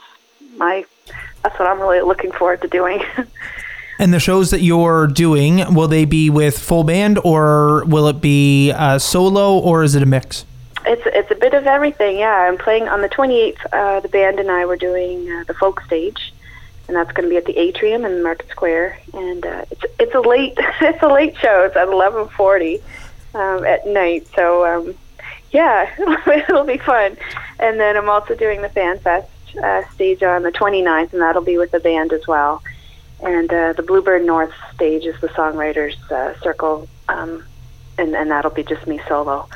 my 0.58 0.86
that's 1.44 1.58
what 1.60 1.68
I'm 1.68 1.80
really 1.80 2.02
looking 2.02 2.32
forward 2.32 2.62
to 2.62 2.68
doing. 2.68 3.04
And 4.00 4.14
the 4.14 4.20
shows 4.20 4.52
that 4.52 4.62
you're 4.62 5.08
doing, 5.08 5.74
will 5.74 5.88
they 5.88 6.06
be 6.06 6.30
with 6.30 6.58
full 6.58 6.84
band 6.84 7.20
or 7.24 7.86
will 7.86 8.08
it 8.08 8.22
be 8.22 8.72
uh, 8.72 9.00
solo 9.00 9.58
or 9.58 9.84
is 9.84 9.96
it 9.96 10.02
a 10.02 10.06
mix? 10.06 10.46
It's 10.86 11.04
it's 11.06 11.32
a 11.32 11.36
bit 11.36 11.54
of 11.54 11.68
everything. 11.68 12.18
Yeah, 12.18 12.34
I'm 12.34 12.58
playing 12.58 12.90
on 12.90 13.02
the 13.02 13.08
28th. 13.08 13.56
Uh, 13.72 14.00
the 14.02 14.10
band 14.10 14.40
and 14.40 14.52
I 14.52 14.66
were 14.66 14.76
doing 14.76 15.32
uh, 15.32 15.46
the 15.46 15.54
folk 15.54 15.80
stage, 15.82 16.34
and 16.88 16.98
that's 16.98 17.12
going 17.14 17.24
to 17.24 17.30
be 17.30 17.38
at 17.38 17.46
the 17.46 17.58
Atrium 17.58 18.04
in 18.04 18.22
Market 18.22 18.50
Square. 18.50 19.00
And 19.14 19.46
uh, 19.46 19.66
it's 19.72 19.86
it's 20.00 20.16
a 20.16 20.20
late 20.20 20.56
it's 20.82 21.02
a 21.02 21.08
late 21.08 21.38
show. 21.38 21.64
It's 21.64 21.78
at 21.78 21.88
11:40 21.88 22.82
um, 23.36 23.64
at 23.64 23.88
night. 23.88 24.28
So 24.36 24.66
um, 24.66 24.96
yeah, 25.54 25.90
it'll 26.28 26.66
be 26.66 26.78
fun. 26.78 27.16
And 27.60 27.80
then 27.80 27.96
I'm 27.96 28.10
also 28.10 28.36
doing 28.36 28.62
the 28.62 28.70
Fan 28.70 29.00
Fest 29.00 29.30
uh, 29.62 29.88
stage 29.94 30.24
on 30.24 30.44
the 30.44 30.52
29th, 30.52 31.14
and 31.14 31.22
that'll 31.22 31.44
be 31.44 31.58
with 31.58 31.72
the 31.72 31.80
band 31.80 32.12
as 32.12 32.28
well. 32.28 32.62
And 33.22 33.54
uh, 33.54 33.74
the 33.74 33.84
Bluebird 33.84 34.26
North 34.26 34.52
stage 34.74 35.06
is 35.06 35.18
the 35.22 35.30
songwriters 35.30 35.96
uh, 36.12 36.38
circle, 36.42 36.90
um, 37.08 37.46
and 37.98 38.16
and 38.16 38.32
that'll 38.32 38.52
be 38.52 38.64
just 38.64 38.86
me 38.88 39.00
solo. 39.08 39.48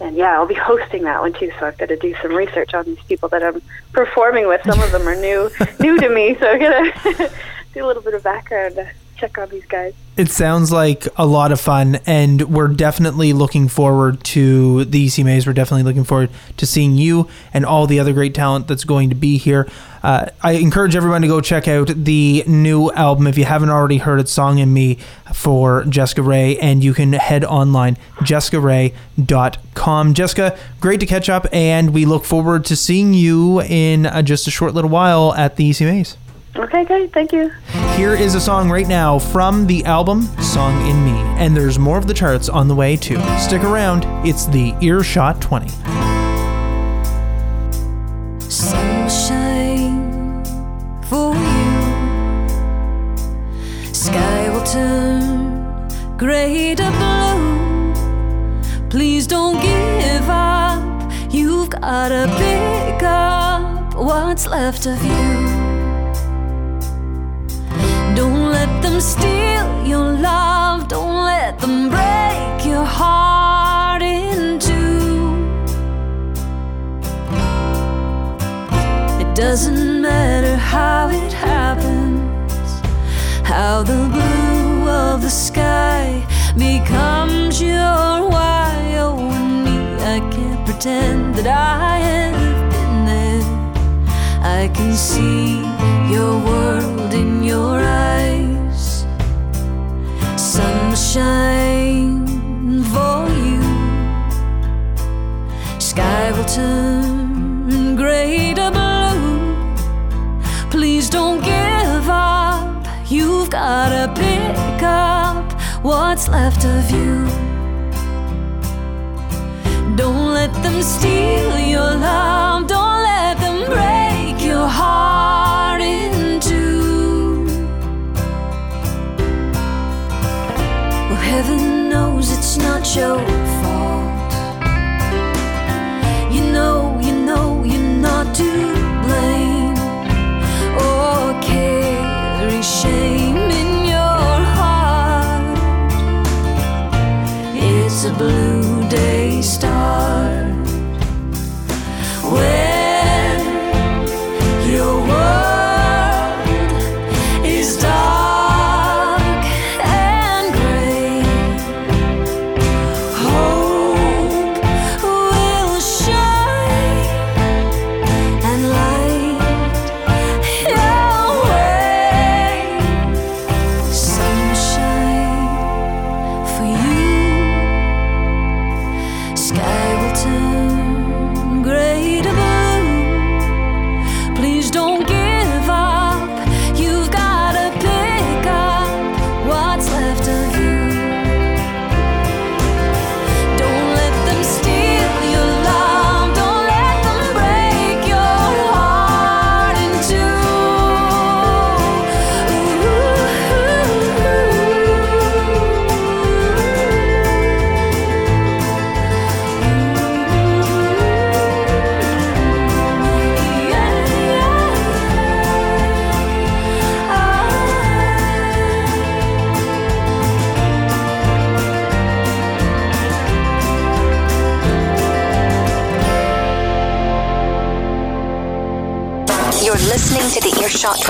and 0.00 0.16
yeah, 0.16 0.34
I'll 0.34 0.46
be 0.46 0.54
hosting 0.70 1.04
that 1.04 1.20
one 1.20 1.32
too. 1.32 1.50
So 1.58 1.66
I've 1.66 1.78
got 1.78 1.88
to 1.88 1.96
do 1.96 2.14
some 2.20 2.32
research 2.34 2.74
on 2.74 2.84
these 2.84 3.02
people 3.08 3.28
that 3.30 3.42
I'm 3.42 3.62
performing 3.92 4.46
with. 4.48 4.60
Some 4.64 4.82
of 4.82 4.92
them 4.92 5.08
are 5.08 5.16
new, 5.16 5.50
new 5.80 5.98
to 5.98 6.08
me, 6.08 6.36
so 6.38 6.46
I'm 6.50 6.60
gonna 6.60 7.30
do 7.72 7.84
a 7.84 7.86
little 7.86 8.02
bit 8.02 8.14
of 8.14 8.22
background, 8.24 8.78
check 9.18 9.36
on 9.38 9.48
these 9.48 9.66
guys. 9.66 9.94
It 10.16 10.30
sounds 10.30 10.72
like 10.72 11.06
a 11.16 11.26
lot 11.26 11.52
of 11.52 11.60
fun, 11.60 12.00
and 12.06 12.42
we're 12.52 12.68
definitely 12.68 13.32
looking 13.32 13.68
forward 13.68 14.24
to 14.24 14.84
the 14.84 15.06
ECMAs. 15.06 15.46
We're 15.46 15.52
definitely 15.52 15.84
looking 15.84 16.02
forward 16.04 16.30
to 16.56 16.66
seeing 16.66 16.96
you 16.96 17.28
and 17.52 17.64
all 17.64 17.86
the 17.86 18.00
other 18.00 18.12
great 18.12 18.34
talent 18.34 18.66
that's 18.66 18.82
going 18.82 19.10
to 19.10 19.14
be 19.14 19.38
here. 19.38 19.68
Uh, 20.02 20.26
I 20.42 20.52
encourage 20.52 20.96
everyone 20.96 21.22
to 21.22 21.28
go 21.28 21.40
check 21.40 21.68
out 21.68 21.88
the 21.88 22.42
new 22.46 22.90
album 22.92 23.26
if 23.26 23.38
you 23.38 23.44
haven't 23.44 23.70
already 23.70 23.98
heard 23.98 24.18
it, 24.18 24.28
Song 24.28 24.58
in 24.58 24.72
Me 24.72 24.98
for 25.34 25.84
Jessica 25.84 26.20
Rhaye, 26.22 26.58
and 26.60 26.82
you 26.82 26.94
can 26.94 27.12
head 27.12 27.44
online, 27.44 27.96
jessicarhaye.com. 28.20 30.14
Jessica, 30.14 30.58
great 30.80 31.00
to 31.00 31.06
catch 31.06 31.28
up, 31.28 31.46
and 31.52 31.94
we 31.94 32.04
look 32.04 32.24
forward 32.24 32.64
to 32.64 32.74
seeing 32.76 33.14
you 33.14 33.60
in 33.62 34.06
uh, 34.06 34.22
just 34.22 34.46
a 34.48 34.50
short 34.50 34.74
little 34.74 34.90
while 34.90 35.32
at 35.34 35.56
the 35.56 35.70
ECMAs. 35.70 36.16
Okay, 36.58 36.84
great. 36.84 37.12
Thank 37.12 37.32
you. 37.32 37.52
Here 37.96 38.14
is 38.14 38.34
a 38.34 38.40
song 38.40 38.68
right 38.68 38.88
now 38.88 39.16
from 39.18 39.66
the 39.68 39.84
album 39.84 40.22
Song 40.42 40.84
in 40.88 41.04
Me, 41.04 41.12
and 41.38 41.56
there's 41.56 41.78
more 41.78 41.98
of 41.98 42.08
the 42.08 42.14
charts 42.14 42.48
on 42.48 42.66
the 42.66 42.74
way 42.74 42.96
too. 42.96 43.20
Stick 43.38 43.62
around, 43.62 44.04
it's 44.26 44.46
the 44.46 44.74
Earshot 44.80 45.40
20. 45.40 45.68
Sunshine 48.40 50.42
for 51.04 51.32
you. 51.34 52.48
Sky 53.94 54.50
will 54.50 54.64
turn 54.64 55.88
gray 56.16 56.74
to 56.74 56.90
blue. 56.90 57.92
Please 58.90 59.28
don't 59.28 59.60
give 59.62 60.28
up. 60.28 60.82
You've 61.32 61.70
gotta 61.70 62.26
pick 62.36 63.04
up 63.04 63.94
what's 63.94 64.48
left 64.48 64.86
of 64.86 65.00
you. 65.04 65.17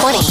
20. 0.00 0.27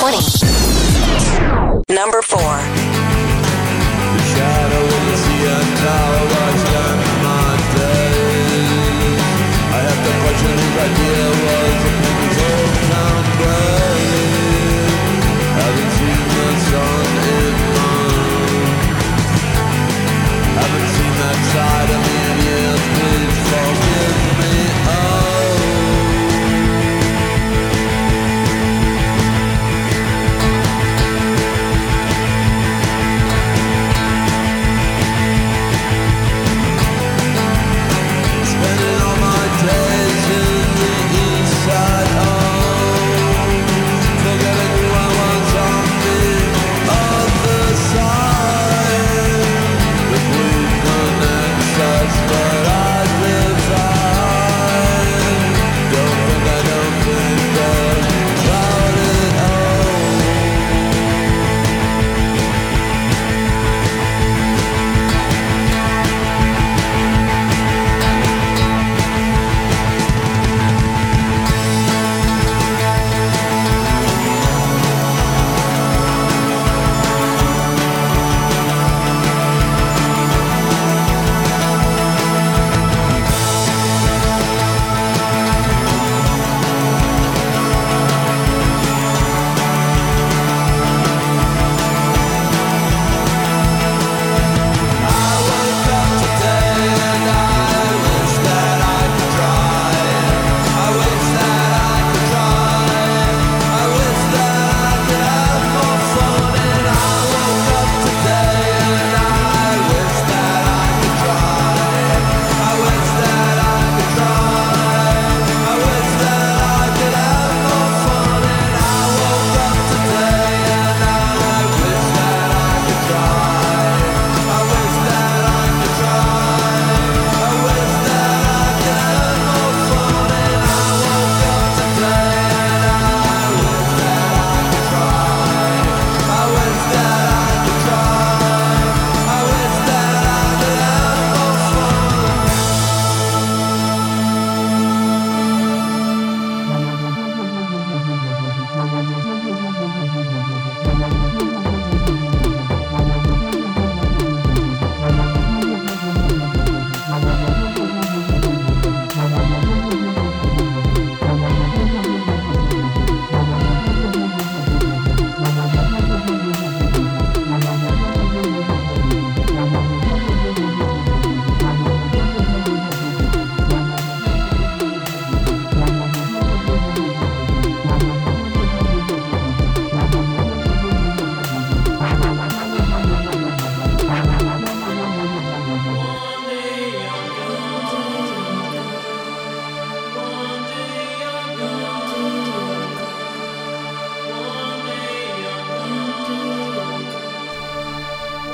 20. 0.00 0.27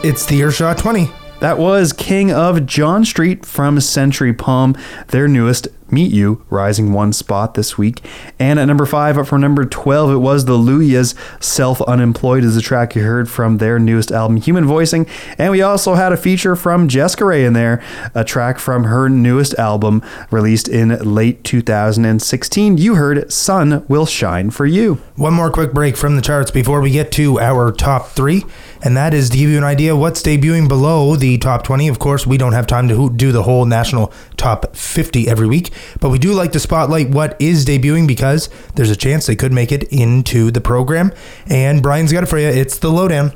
It's 0.04 0.26
the 0.26 0.36
Earshot 0.36 0.76
20. 0.76 1.10
That 1.40 1.56
was 1.56 1.94
King 1.94 2.30
of 2.30 2.66
John 2.66 3.06
Street 3.06 3.46
from 3.46 3.80
Century 3.80 4.34
Palm, 4.34 4.76
their 5.08 5.26
newest 5.26 5.68
Meet 5.90 6.12
You, 6.12 6.44
rising 6.50 6.92
one 6.92 7.12
spot 7.12 7.54
this 7.54 7.78
week. 7.78 8.04
And 8.38 8.58
at 8.58 8.64
number 8.64 8.84
five, 8.84 9.16
up 9.16 9.26
from 9.26 9.40
number 9.40 9.64
12, 9.64 10.10
it 10.12 10.16
was 10.16 10.44
the 10.44 10.58
Luyas. 10.58 11.14
Self 11.42 11.80
Unemployed 11.82 12.42
is 12.42 12.54
the 12.54 12.60
track 12.60 12.94
you 12.94 13.02
heard 13.02 13.30
from 13.30 13.58
their 13.58 13.78
newest 13.78 14.10
album, 14.10 14.38
Human 14.38 14.64
Voicing. 14.64 15.06
And 15.38 15.52
we 15.52 15.62
also 15.62 15.94
had 15.94 16.12
a 16.12 16.16
feature 16.16 16.56
from 16.56 16.88
Jessica 16.88 17.24
Rhaye 17.24 17.46
in 17.46 17.52
there, 17.52 17.82
a 18.14 18.24
track 18.24 18.58
from 18.58 18.84
her 18.84 19.08
newest 19.08 19.54
album, 19.54 20.02
released 20.30 20.68
in 20.68 20.88
late 20.88 21.44
2016. 21.44 22.78
You 22.78 22.96
heard 22.96 23.32
Sun 23.32 23.86
Will 23.86 24.06
Shine 24.06 24.50
for 24.50 24.66
You. 24.66 24.94
One 25.16 25.34
more 25.34 25.50
quick 25.50 25.72
break 25.72 25.96
from 25.96 26.16
the 26.16 26.22
charts 26.22 26.50
before 26.50 26.80
we 26.80 26.90
get 26.90 27.12
to 27.12 27.38
our 27.38 27.70
top 27.70 28.08
three, 28.08 28.44
and 28.84 28.96
that 28.98 29.14
is 29.14 29.30
to 29.30 29.38
give 29.38 29.48
you 29.48 29.56
an 29.56 29.64
idea 29.64 29.96
what's 29.96 30.22
debuting 30.22 30.68
below 30.68 31.16
the 31.16 31.38
top 31.38 31.64
20. 31.64 31.88
Of 31.88 31.98
course, 31.98 32.26
we 32.26 32.36
don't 32.36 32.52
have 32.52 32.66
time 32.66 32.86
to 32.88 33.10
do 33.10 33.32
the 33.32 33.42
whole 33.42 33.64
national 33.64 34.12
top 34.36 34.76
50 34.76 35.26
every 35.26 35.48
week, 35.48 35.72
but 36.00 36.10
we 36.10 36.18
do 36.18 36.34
like 36.34 36.52
to 36.52 36.60
spotlight 36.60 37.08
what 37.08 37.34
is 37.40 37.64
debuting 37.64 38.06
because 38.06 38.50
there's 38.74 38.90
a 38.90 38.96
chance 38.96 39.26
they 39.26 39.36
could 39.36 39.52
make 39.52 39.72
it 39.72 39.84
into 39.84 40.50
the 40.50 40.60
program. 40.60 41.12
And 41.46 41.82
Brian's 41.82 42.12
got 42.12 42.22
it 42.22 42.26
for 42.26 42.38
you. 42.38 42.48
It's 42.48 42.78
the 42.78 42.90
lowdown. 42.90 43.32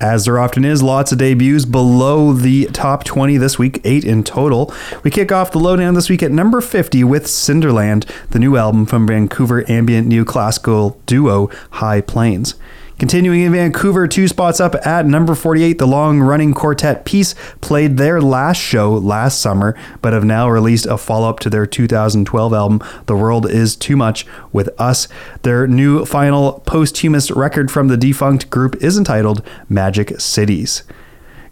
As 0.00 0.24
there 0.24 0.38
often 0.38 0.64
is, 0.64 0.82
lots 0.82 1.12
of 1.12 1.18
debuts 1.18 1.64
below 1.64 2.32
the 2.32 2.66
top 2.66 3.04
20 3.04 3.36
this 3.36 3.56
week, 3.56 3.80
eight 3.84 4.04
in 4.04 4.24
total. 4.24 4.72
We 5.04 5.10
kick 5.10 5.30
off 5.30 5.52
the 5.52 5.60
lowdown 5.60 5.94
this 5.94 6.10
week 6.10 6.24
at 6.24 6.32
number 6.32 6.60
50 6.60 7.04
with 7.04 7.26
Cinderland, 7.26 8.04
the 8.30 8.40
new 8.40 8.56
album 8.56 8.86
from 8.86 9.06
Vancouver 9.06 9.64
ambient 9.70 10.08
new 10.08 10.24
classical 10.24 11.00
duo 11.06 11.50
High 11.72 12.00
Plains. 12.00 12.56
Continuing 12.98 13.40
in 13.40 13.52
Vancouver, 13.52 14.06
two 14.06 14.28
spots 14.28 14.60
up 14.60 14.74
at 14.86 15.06
number 15.06 15.34
48, 15.34 15.78
the 15.78 15.86
long 15.86 16.20
running 16.20 16.54
quartet 16.54 17.04
Peace 17.04 17.34
played 17.60 17.96
their 17.96 18.20
last 18.20 18.58
show 18.58 18.92
last 18.92 19.40
summer, 19.40 19.76
but 20.00 20.12
have 20.12 20.24
now 20.24 20.48
released 20.48 20.86
a 20.86 20.96
follow 20.96 21.28
up 21.28 21.40
to 21.40 21.50
their 21.50 21.66
2012 21.66 22.52
album, 22.52 22.80
The 23.06 23.16
World 23.16 23.50
Is 23.50 23.74
Too 23.74 23.96
Much 23.96 24.24
with 24.52 24.68
Us. 24.80 25.08
Their 25.42 25.66
new 25.66 26.04
final 26.04 26.62
posthumous 26.64 27.30
record 27.30 27.70
from 27.70 27.88
the 27.88 27.96
defunct 27.96 28.50
group 28.50 28.76
is 28.82 28.96
entitled 28.96 29.44
Magic 29.68 30.20
Cities. 30.20 30.84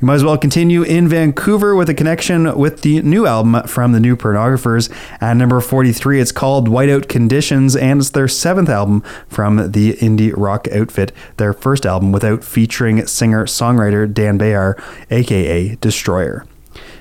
You 0.01 0.07
might 0.07 0.15
as 0.15 0.25
well 0.25 0.39
continue 0.39 0.83
in 0.83 1.09
Vancouver 1.09 1.75
with 1.75 1.91
a 1.91 1.95
connection 1.95 2.57
with 2.57 2.81
the 2.81 3.03
new 3.03 3.27
album 3.27 3.63
from 3.67 3.93
the 3.93 4.01
New 4.01 4.17
Pornographers. 4.17 4.91
At 5.21 5.37
number 5.37 5.61
43, 5.61 6.23
it's 6.23 6.33
called 6.33 6.71
Whiteout 6.71 7.07
Conditions, 7.07 7.77
and 7.77 8.01
it's 8.01 8.09
their 8.09 8.27
seventh 8.27 8.71
album 8.71 9.03
from 9.29 9.73
the 9.73 9.93
indie 9.97 10.33
rock 10.35 10.67
outfit, 10.69 11.13
their 11.37 11.53
first 11.53 11.85
album 11.85 12.13
without 12.13 12.43
featuring 12.43 13.07
singer 13.07 13.45
songwriter 13.45 14.11
Dan 14.11 14.39
Bejar, 14.39 14.83
aka 15.11 15.75
Destroyer. 15.83 16.47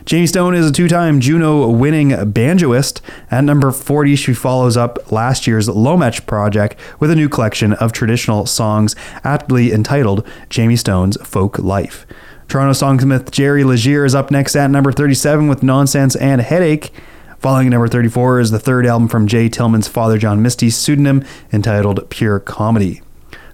Jayme 0.04 0.28
Stone 0.28 0.56
is 0.56 0.70
a 0.70 0.74
two 0.74 0.90
time 0.90 1.22
Juno 1.22 1.70
winning 1.70 2.10
banjoist. 2.10 3.00
At 3.32 3.46
number 3.46 3.72
40, 3.72 4.18
she 4.18 4.34
follows 4.34 4.76
up 4.76 5.10
last 5.10 5.48
year's 5.48 5.70
Lomax 5.70 6.20
project 6.20 6.76
with 7.00 7.12
a 7.12 7.16
new 7.16 7.30
collection 7.30 7.72
of 7.72 7.94
traditional 7.94 8.46
songs 8.46 8.94
aptly 9.24 9.72
entitled 9.72 10.28
Jayme 10.50 10.78
Stone's 10.78 11.16
Folk 11.22 11.60
Life. 11.60 12.06
Toronto 12.50 12.74
songsmith 12.74 13.30
Jerry 13.30 13.64
Leger 13.64 14.06
is 14.06 14.16
up 14.16 14.32
next 14.32 14.56
at 14.56 14.72
number 14.72 14.92
37 14.92 15.48
with 15.48 15.62
Nonsense 15.62 16.16
and 16.16 16.42
Heartache. 16.42 16.92
Following 17.38 17.70
number 17.70 17.88
34 17.88 18.40
is 18.40 18.50
the 18.50 18.58
third 18.58 18.88
album 18.88 19.08
from 19.08 19.28
Jay 19.28 19.50
Tillman's 19.50 19.88
Father 19.88 20.18
John 20.18 20.42
Misty's 20.42 20.76
pseudonym 20.76 21.24
entitled 21.54 22.10
Pure 22.10 22.40
Comedy. 22.40 23.04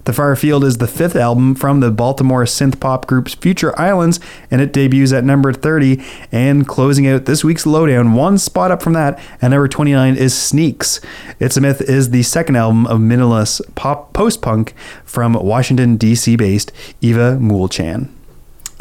The 0.04 0.14
Far 0.14 0.34
Field 0.34 0.64
is 0.64 0.78
the 0.78 0.86
fifth 0.86 1.14
album 1.14 1.54
from 1.54 1.80
the 1.80 1.90
Baltimore 1.90 2.44
synth 2.44 2.80
pop 2.80 3.06
group's 3.06 3.34
Future 3.34 3.78
Islands, 3.78 4.18
and 4.50 4.62
it 4.62 4.72
debuts 4.72 5.12
at 5.12 5.24
number 5.24 5.52
30. 5.52 6.02
And 6.32 6.66
closing 6.66 7.06
out 7.06 7.26
this 7.26 7.44
week's 7.44 7.66
lowdown, 7.66 8.14
one 8.14 8.38
spot 8.38 8.70
up 8.70 8.80
from 8.80 8.94
that, 8.94 9.18
at 9.42 9.50
number 9.50 9.68
29 9.68 10.16
is 10.16 10.32
Sneaks. 10.32 11.02
It's 11.38 11.58
a 11.58 11.60
Myth 11.60 11.82
is 11.82 12.12
the 12.12 12.22
second 12.22 12.56
album 12.56 12.86
of 12.86 13.00
minimalist 13.00 13.60
pop 13.74 14.14
post 14.14 14.40
punk 14.40 14.72
from 15.04 15.34
Washington, 15.34 15.98
D.C. 15.98 16.34
based 16.36 16.72
Eva 17.02 17.36
Moolchan. 17.38 18.15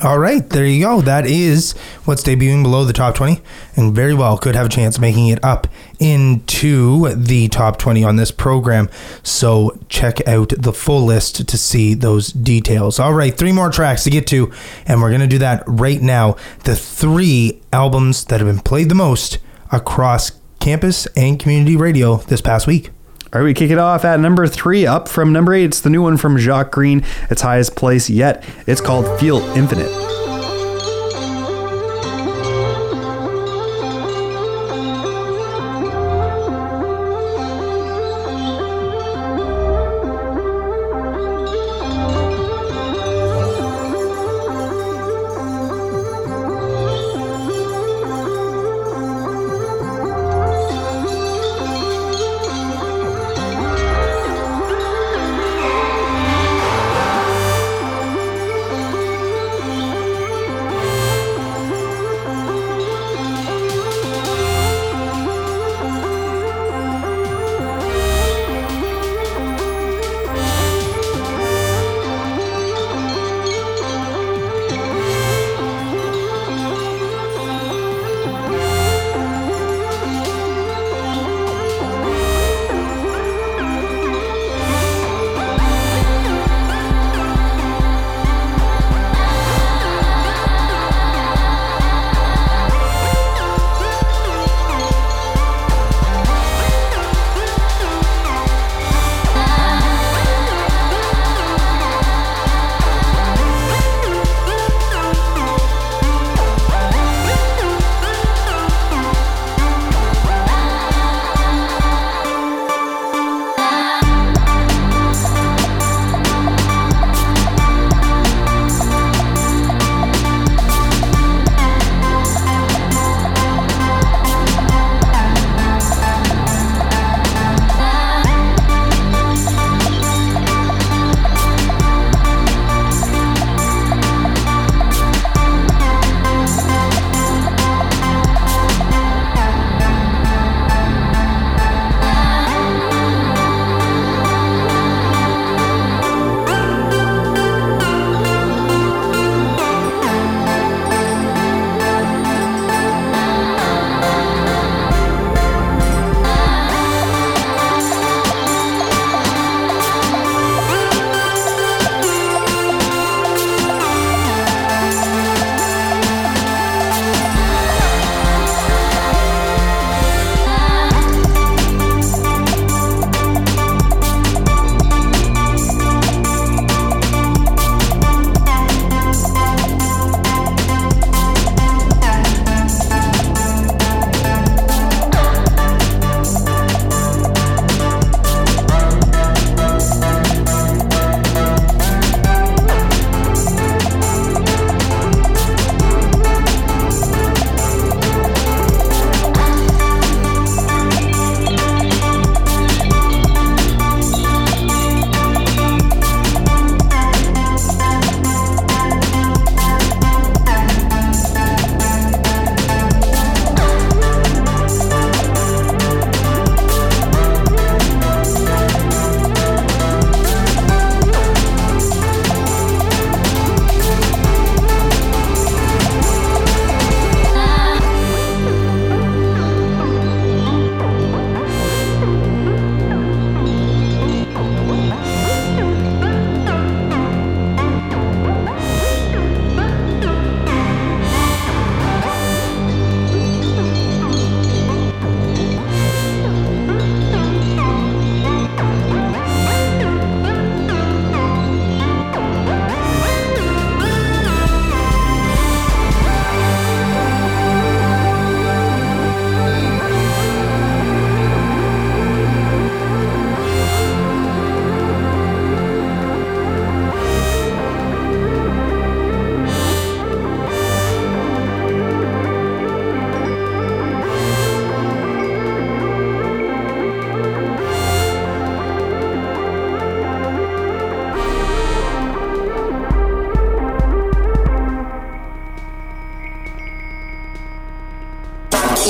All 0.03 0.19
right, 0.19 0.47
there 0.49 0.65
you 0.65 0.83
go. 0.83 0.99
That 0.99 1.25
is 1.25 1.71
what's 2.03 2.21
debuting 2.21 2.63
below 2.63 2.83
the 2.83 2.91
top 2.91 3.15
20, 3.15 3.41
and 3.77 3.95
very 3.95 4.13
well 4.13 4.37
could 4.37 4.53
have 4.53 4.65
a 4.65 4.69
chance 4.69 4.99
making 4.99 5.29
it 5.29 5.41
up 5.41 5.67
into 5.99 7.15
the 7.15 7.47
top 7.47 7.77
20 7.77 8.03
on 8.03 8.17
this 8.17 8.29
program. 8.29 8.89
So 9.23 9.79
check 9.87 10.27
out 10.27 10.51
the 10.57 10.73
full 10.73 11.05
list 11.05 11.47
to 11.47 11.57
see 11.57 11.93
those 11.93 12.27
details. 12.27 12.99
All 12.99 13.13
right, 13.13 13.37
three 13.37 13.53
more 13.53 13.69
tracks 13.69 14.03
to 14.03 14.09
get 14.09 14.27
to, 14.27 14.51
and 14.85 15.01
we're 15.01 15.11
going 15.11 15.21
to 15.21 15.27
do 15.27 15.39
that 15.39 15.63
right 15.65 16.01
now. 16.01 16.35
The 16.65 16.75
three 16.75 17.61
albums 17.71 18.25
that 18.25 18.41
have 18.41 18.49
been 18.49 18.59
played 18.59 18.89
the 18.89 18.95
most 18.95 19.37
across 19.71 20.33
campus 20.59 21.05
and 21.15 21.39
community 21.39 21.77
radio 21.77 22.17
this 22.17 22.41
past 22.41 22.67
week. 22.67 22.89
All 23.35 23.41
right, 23.41 23.47
we 23.47 23.53
kick 23.53 23.69
it 23.69 23.77
off 23.77 24.05
at 24.05 24.21
number 24.21 24.47
three, 24.47 24.87
up 24.87 25.09
from 25.09 25.33
number 25.33 25.53
eight. 25.53 25.65
It's 25.65 25.81
the 25.81 25.89
new 25.89 26.01
one 26.01 26.15
from 26.15 26.37
Jacques 26.37 26.71
Greene, 26.71 27.03
its 27.29 27.41
highest 27.41 27.75
place 27.75 28.09
yet. 28.09 28.45
It's 28.65 28.79
called 28.79 29.19
Feel 29.19 29.39
Infinite. 29.57 30.24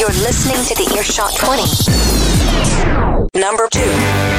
You're 0.06 0.22
listening 0.22 0.64
to 0.66 0.76
the 0.76 0.94
Earshot 0.96 1.36
20. 1.36 3.42
Number 3.42 3.68
two. 3.72 4.35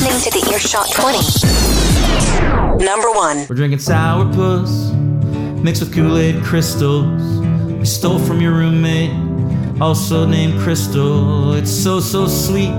Listening 0.00 0.20
to 0.20 0.38
the 0.38 0.52
Earshot 0.52 0.92
20. 0.92 2.84
Number 2.84 3.10
1. 3.10 3.46
We're 3.48 3.56
drinking 3.56 3.80
sourpuss 3.80 4.94
mixed 5.60 5.82
with 5.82 5.92
Kool 5.92 6.16
Aid 6.18 6.40
crystals. 6.44 7.20
We 7.66 7.84
stole 7.84 8.20
from 8.20 8.40
your 8.40 8.52
roommate, 8.52 9.10
also 9.80 10.24
named 10.24 10.60
Crystal. 10.60 11.54
It's 11.54 11.70
so, 11.70 11.98
so 11.98 12.28
sweet. 12.28 12.72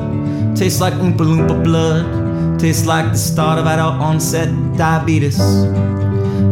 Tastes 0.55 0.79
like 0.79 0.93
Oompa 0.93 1.17
Loompa 1.17 1.61
blood. 1.61 2.57
Tastes 2.57 2.85
like 2.85 3.11
the 3.11 3.17
start 3.17 3.59
of 3.59 3.65
adult 3.65 3.95
onset 3.95 4.47
diabetes. 4.77 5.37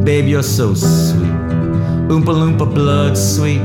Babe, 0.03 0.25
you're 0.27 0.43
so 0.43 0.73
sweet. 0.73 1.31
Oompa 2.09 2.33
Loompa 2.35 2.65
blood 2.73 3.17
sweet. 3.17 3.61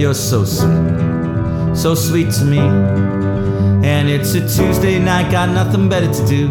You're 0.00 0.14
so 0.14 0.46
sweet. 0.46 1.76
So 1.76 1.94
sweet 1.94 2.30
to 2.32 2.44
me. 2.46 3.29
And 3.84 4.08
it's 4.08 4.34
a 4.34 4.40
Tuesday 4.40 4.98
night, 4.98 5.30
got 5.30 5.48
nothing 5.48 5.88
better 5.88 6.12
to 6.12 6.26
do. 6.26 6.48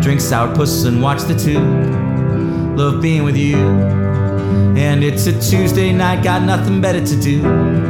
Drink 0.00 0.20
sourpuss 0.20 0.86
and 0.86 1.02
watch 1.02 1.22
the 1.22 1.34
tube. 1.34 2.76
Love 2.76 3.00
being 3.00 3.24
with 3.24 3.36
you. 3.36 3.56
And 3.56 5.04
it's 5.04 5.26
a 5.26 5.32
Tuesday 5.32 5.92
night, 5.92 6.24
got 6.24 6.42
nothing 6.42 6.80
better 6.80 7.04
to 7.04 7.20
do. 7.20 7.42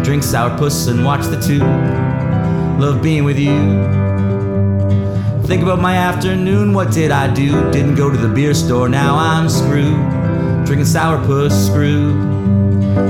Drink 0.02 0.22
sourpuss 0.22 0.88
and 0.88 1.04
watch 1.04 1.26
the 1.26 1.40
tube. 1.40 1.62
Love 2.80 3.02
being 3.02 3.24
with 3.24 3.38
you. 3.38 3.56
Think 5.46 5.62
about 5.62 5.80
my 5.80 5.96
afternoon, 5.96 6.72
what 6.72 6.92
did 6.92 7.10
I 7.10 7.32
do? 7.32 7.70
Didn't 7.70 7.94
go 7.94 8.10
to 8.10 8.16
the 8.16 8.28
beer 8.28 8.54
store, 8.54 8.88
now 8.88 9.16
I'm 9.16 9.48
screwed. 9.48 10.66
Drinking 10.66 10.86
sour 10.86 11.18
sourpuss, 11.18 11.66
screwed. 11.66 12.14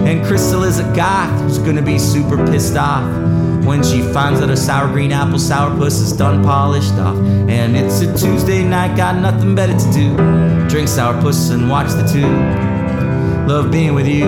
And 0.06 0.24
Crystal 0.24 0.62
is 0.64 0.78
a 0.78 0.94
goth 0.94 1.40
who's 1.42 1.58
gonna 1.58 1.82
be 1.82 1.98
super 1.98 2.36
pissed 2.46 2.76
off 2.76 3.04
when 3.64 3.82
she 3.82 4.02
finds 4.02 4.40
that 4.40 4.48
her 4.48 4.56
sour 4.56 4.88
green 4.88 5.12
apple 5.12 5.38
sourpuss 5.38 6.00
is 6.02 6.12
done 6.12 6.42
polished 6.42 6.94
off. 6.94 7.16
And 7.16 7.76
it's 7.76 8.00
a 8.00 8.06
Tuesday 8.16 8.64
night, 8.64 8.96
got 8.96 9.16
nothing 9.16 9.54
better 9.54 9.72
to 9.72 9.92
do. 9.92 10.16
Drink 10.68 10.88
sourpuss 10.88 11.52
and 11.52 11.70
watch 11.70 11.88
the 11.92 12.06
tube. 12.06 13.48
Love 13.48 13.70
being 13.70 13.94
with 13.94 14.08
you. 14.08 14.26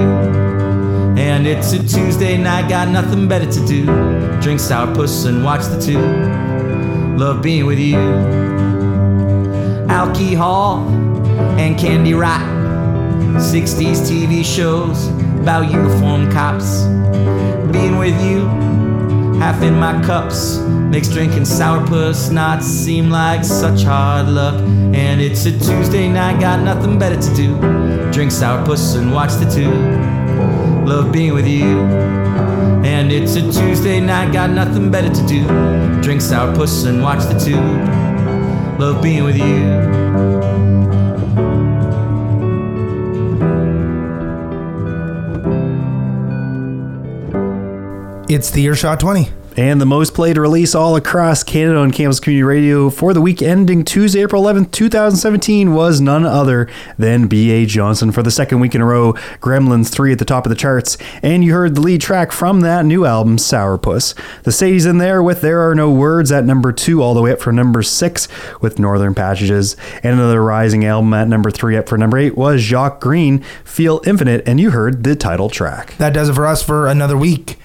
And 1.17 1.47
it's 1.47 1.73
a 1.73 1.79
Tuesday 1.79 2.37
night, 2.37 2.69
got 2.69 2.89
nothing 2.89 3.29
better 3.29 3.51
to 3.51 3.67
do. 3.67 3.85
Drink 4.41 4.61
sourpuss 4.61 5.27
and 5.27 5.45
watch 5.45 5.65
the 5.67 5.81
tube. 5.81 7.19
love 7.19 7.43
being 7.43 7.67
with 7.67 7.79
you. 7.79 7.97
Alcohol 9.89 10.89
and 11.59 11.79
candy 11.79 12.15
rock, 12.15 12.43
60s 13.39 14.09
TV 14.09 14.45
shows 14.45 15.09
about 15.41 15.71
uniform 15.71 16.31
cops. 16.33 16.83
Being 17.73 17.99
with 17.99 18.21
you, 18.25 18.64
half 19.39 19.63
in 19.63 19.79
my 19.79 20.03
cups, 20.05 20.59
makes 20.59 21.09
drinking 21.09 21.43
sourpuss 21.43 22.31
not 22.31 22.63
seem 22.63 23.11
like 23.11 23.45
such 23.45 23.83
hard 23.83 24.29
luck. 24.29 24.55
And 24.95 25.21
it's 25.21 25.45
a 25.47 25.53
Tuesday 25.53 26.09
night, 26.09 26.41
got 26.41 26.63
nothing 26.63 26.99
better 26.99 27.21
to 27.21 27.35
do. 27.35 27.59
Drink 28.13 28.31
sourpuss 28.31 28.97
and 28.97 29.13
watch 29.13 29.33
the 29.35 29.51
tube. 29.51 30.87
Love 30.87 31.13
being 31.13 31.35
with 31.35 31.47
you. 31.47 31.81
And 32.85 33.11
it's 33.11 33.37
a 33.37 33.43
Tuesday 33.43 34.01
night, 34.01 34.33
got 34.33 34.51
nothing 34.51 34.91
better 34.91 35.09
to 35.09 35.27
do. 35.27 35.45
Drink 36.03 36.21
sourpuss 36.21 36.87
and 36.87 37.03
watch 37.03 37.25
the 37.25 37.39
tube. 37.39 38.79
Love 38.79 39.03
being 39.03 39.25
with 39.25 39.37
you. 39.37 41.04
It's 48.27 48.51
the 48.51 48.63
Earshot 48.65 49.01
20. 49.01 49.29
And 49.59 49.81
the 49.81 49.87
most 49.87 50.15
played 50.15 50.39
release 50.39 50.75
all 50.75 50.97
across 50.97 51.43
Canada 51.43 51.79
on 51.79 51.91
Campus 51.91 52.19
Community 52.19 52.43
Radio 52.43 52.89
for 52.89 53.13
the 53.13 53.21
week 53.21 53.43
ending 53.43 53.85
Tuesday, 53.85 54.23
April 54.23 54.43
11th, 54.43 54.73
2017 54.73 55.75
was 55.75 56.01
none 56.01 56.25
other 56.25 56.67
than 56.99 57.29
B.A. 57.29 57.67
Johnston 57.67 58.13
for 58.13 58.23
the 58.23 58.31
second 58.31 58.61
week 58.61 58.75
in 58.75 58.81
a 58.81 58.87
row. 58.87 59.13
Gremlins 59.41 59.93
3 59.93 60.13
at 60.13 60.19
the 60.19 60.25
top 60.25 60.47
of 60.47 60.51
the 60.51 60.57
charts. 60.57 60.97
And 61.23 61.45
you 61.45 61.53
heard 61.53 61.75
the 61.75 61.83
lead 61.83 62.01
track 62.01 62.33
from 62.33 62.63
that 62.63 62.87
new 62.87 63.05
album, 63.05 63.37
Sourpuss. 63.37 64.15
The 64.43 64.51
Sadies 64.51 64.89
in 64.89 64.97
there 64.97 65.23
with 65.23 65.43
There 65.43 65.61
Are 65.69 65.75
No 65.75 65.91
Words 65.91 66.33
at 66.33 66.47
number 66.47 66.73
2, 66.73 67.03
all 67.03 67.13
the 67.13 67.23
way 67.23 67.31
up 67.31 67.41
for 67.41 67.53
number 67.53 67.83
6 67.83 68.29
with 68.63 68.79
Northern 68.79 69.15
Passages. 69.15 69.77
And 70.03 70.15
another 70.15 70.43
rising 70.43 70.87
album 70.87 71.13
at 71.13 71.29
number 71.29 71.51
3 71.51 71.77
up 71.77 71.91
for 71.91 71.99
number 71.99 72.17
8 72.17 72.39
was 72.39 72.63
Jacques 72.63 73.03
Greene, 73.03 73.41
Feel 73.65 74.01
Infinite. 74.07 74.49
And 74.49 74.59
you 74.59 74.71
heard 74.71 75.05
the 75.05 75.15
title 75.15 75.51
track. 75.51 75.95
That 75.99 76.15
does 76.15 76.31
it 76.31 76.35
for 76.35 76.47
us 76.47 76.63
for 76.63 76.89
another 76.89 77.19
week 77.19 77.59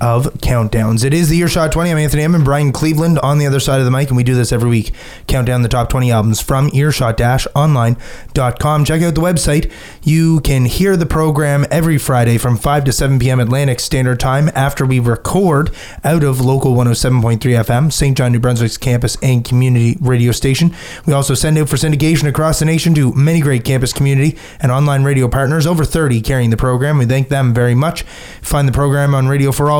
of 0.00 0.24
countdowns. 0.34 1.04
It 1.04 1.14
is 1.14 1.28
the 1.28 1.38
Earshot 1.38 1.72
20. 1.72 1.90
I'm 1.90 1.98
Anthony 1.98 2.22
and 2.22 2.44
Brian 2.44 2.72
Cleveland 2.72 3.18
on 3.20 3.38
the 3.38 3.46
other 3.46 3.60
side 3.60 3.78
of 3.78 3.84
the 3.84 3.90
mic, 3.90 4.08
and 4.08 4.16
we 4.16 4.22
do 4.22 4.34
this 4.34 4.52
every 4.52 4.68
week. 4.68 4.92
Count 5.26 5.46
down 5.46 5.62
the 5.62 5.68
top 5.68 5.88
20 5.88 6.10
albums 6.10 6.40
from 6.40 6.70
earshot-online.com. 6.72 8.84
Check 8.84 9.02
out 9.02 9.14
the 9.14 9.20
website. 9.20 9.72
You 10.02 10.40
can 10.40 10.66
hear 10.66 10.96
the 10.96 11.06
program 11.06 11.66
every 11.70 11.98
Friday 11.98 12.38
from 12.38 12.56
5 12.56 12.84
to 12.84 12.92
7 12.92 13.18
p.m. 13.18 13.40
Atlantic 13.40 13.80
Standard 13.80 14.20
Time 14.20 14.50
after 14.54 14.84
we 14.84 14.98
record 14.98 15.70
out 16.04 16.22
of 16.22 16.40
local 16.40 16.74
107.3 16.74 17.38
FM, 17.38 17.92
St. 17.92 18.16
John, 18.16 18.32
New 18.32 18.40
Brunswick's 18.40 18.76
campus 18.76 19.16
and 19.22 19.44
community 19.44 19.96
radio 20.00 20.32
station. 20.32 20.74
We 21.06 21.12
also 21.12 21.34
send 21.34 21.58
out 21.58 21.68
for 21.68 21.76
syndication 21.76 22.28
across 22.28 22.58
the 22.58 22.64
nation 22.64 22.94
to 22.94 23.12
many 23.14 23.40
great 23.40 23.64
campus 23.64 23.92
community 23.92 24.36
and 24.60 24.70
online 24.70 25.04
radio 25.04 25.28
partners, 25.28 25.66
over 25.66 25.84
30 25.84 26.20
carrying 26.20 26.50
the 26.50 26.56
program. 26.56 26.98
We 26.98 27.06
thank 27.06 27.28
them 27.28 27.54
very 27.54 27.74
much. 27.74 28.02
Find 28.42 28.68
the 28.68 28.72
program 28.72 29.14
on 29.14 29.28
Radio 29.28 29.52
for 29.52 29.70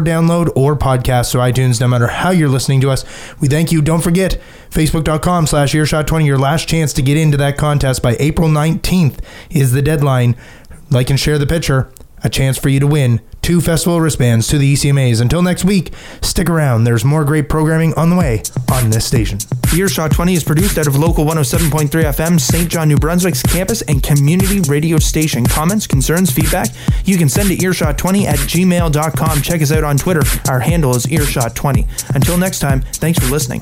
download 0.00 0.50
or 0.56 0.76
podcast 0.76 1.34
or 1.34 1.38
iTunes, 1.38 1.80
no 1.80 1.88
matter 1.88 2.08
how 2.08 2.30
you're 2.30 2.48
listening 2.48 2.80
to 2.82 2.90
us. 2.90 3.04
We 3.40 3.48
thank 3.48 3.72
you. 3.72 3.80
Don't 3.80 4.02
forget, 4.02 4.40
facebook.com 4.70 5.46
slash 5.46 5.72
earshot20. 5.72 6.26
Your 6.26 6.38
last 6.38 6.68
chance 6.68 6.92
to 6.94 7.02
get 7.02 7.16
into 7.16 7.36
that 7.36 7.56
contest 7.56 8.02
by 8.02 8.16
April 8.18 8.48
19th 8.48 9.20
is 9.50 9.72
the 9.72 9.82
deadline. 9.82 10.36
Like 10.90 11.10
and 11.10 11.18
share 11.18 11.38
the 11.38 11.46
picture. 11.46 11.93
A 12.24 12.30
chance 12.30 12.58
for 12.58 12.68
you 12.68 12.80
to 12.80 12.86
win 12.86 13.20
two 13.42 13.60
festival 13.60 14.00
wristbands 14.00 14.48
to 14.48 14.56
the 14.56 14.72
ECMAs. 14.72 15.20
Until 15.20 15.42
next 15.42 15.64
week, 15.64 15.92
stick 16.22 16.48
around. 16.48 16.84
There's 16.84 17.04
more 17.04 17.24
great 17.24 17.50
programming 17.50 17.92
on 17.94 18.08
the 18.08 18.16
way 18.16 18.42
on 18.72 18.88
this 18.88 19.04
station. 19.04 19.38
Earshot 19.76 20.12
20 20.12 20.34
is 20.34 20.42
produced 20.42 20.78
out 20.78 20.86
of 20.86 20.96
local 20.96 21.26
107.3 21.26 21.88
FM, 21.90 22.40
St. 22.40 22.70
John, 22.70 22.88
New 22.88 22.96
Brunswick's 22.96 23.42
campus 23.42 23.82
and 23.82 24.02
community 24.02 24.60
radio 24.60 24.98
station. 24.98 25.44
Comments, 25.44 25.86
concerns, 25.86 26.30
feedback, 26.30 26.68
you 27.04 27.18
can 27.18 27.28
send 27.28 27.50
to 27.50 27.56
earshot20 27.56 28.24
at 28.24 28.38
gmail.com. 28.38 29.42
Check 29.42 29.60
us 29.60 29.70
out 29.70 29.84
on 29.84 29.98
Twitter. 29.98 30.22
Our 30.48 30.60
handle 30.60 30.96
is 30.96 31.04
earshot20. 31.06 32.14
Until 32.14 32.38
next 32.38 32.60
time, 32.60 32.80
thanks 32.80 33.18
for 33.18 33.26
listening. 33.26 33.60